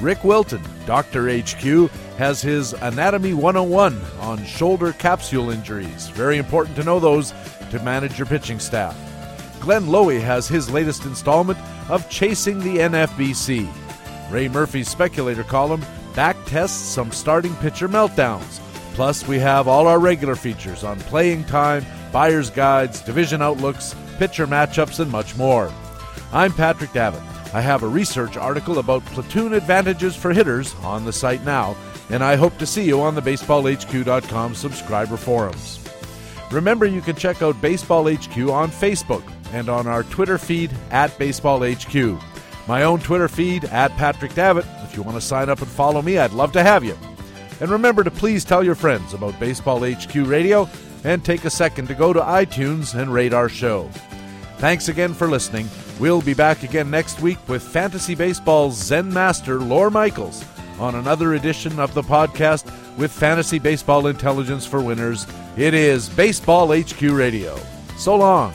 [0.00, 1.28] Rick Wilton, Dr.
[1.28, 6.08] HQ, has his Anatomy 101 on shoulder capsule injuries.
[6.08, 7.34] Very important to know those
[7.70, 8.96] to manage your pitching staff.
[9.60, 11.58] Glenn Lowy has his latest installment
[11.92, 13.68] of Chasing the NFBC.
[14.30, 15.84] Ray Murphy's speculator column
[16.16, 18.60] back tests some starting pitcher meltdowns.
[18.94, 24.46] Plus, we have all our regular features on playing time, buyer's guides, division outlooks, pitcher
[24.46, 25.70] matchups, and much more.
[26.32, 27.22] I'm Patrick Davitt.
[27.54, 31.76] I have a research article about platoon advantages for hitters on the site now,
[32.08, 35.78] and I hope to see you on the BaseballHQ.com subscriber forums.
[36.50, 41.10] Remember, you can check out Baseball HQ on Facebook and on our Twitter feed at
[41.18, 42.20] BaseballHQ.
[42.68, 44.66] My own Twitter feed at Patrick Davitt.
[44.84, 46.96] If you want to sign up and follow me, I'd love to have you.
[47.60, 50.68] And remember to please tell your friends about Baseball HQ Radio
[51.04, 53.88] and take a second to go to iTunes and rate our show.
[54.58, 55.68] Thanks again for listening.
[55.98, 60.44] We'll be back again next week with Fantasy Baseball's Zen Master, Lawr Michaels,
[60.78, 65.26] on another edition of the podcast with Fantasy Baseball Intelligence for Winners.
[65.56, 67.58] It is Baseball HQ Radio.
[67.96, 68.54] So long.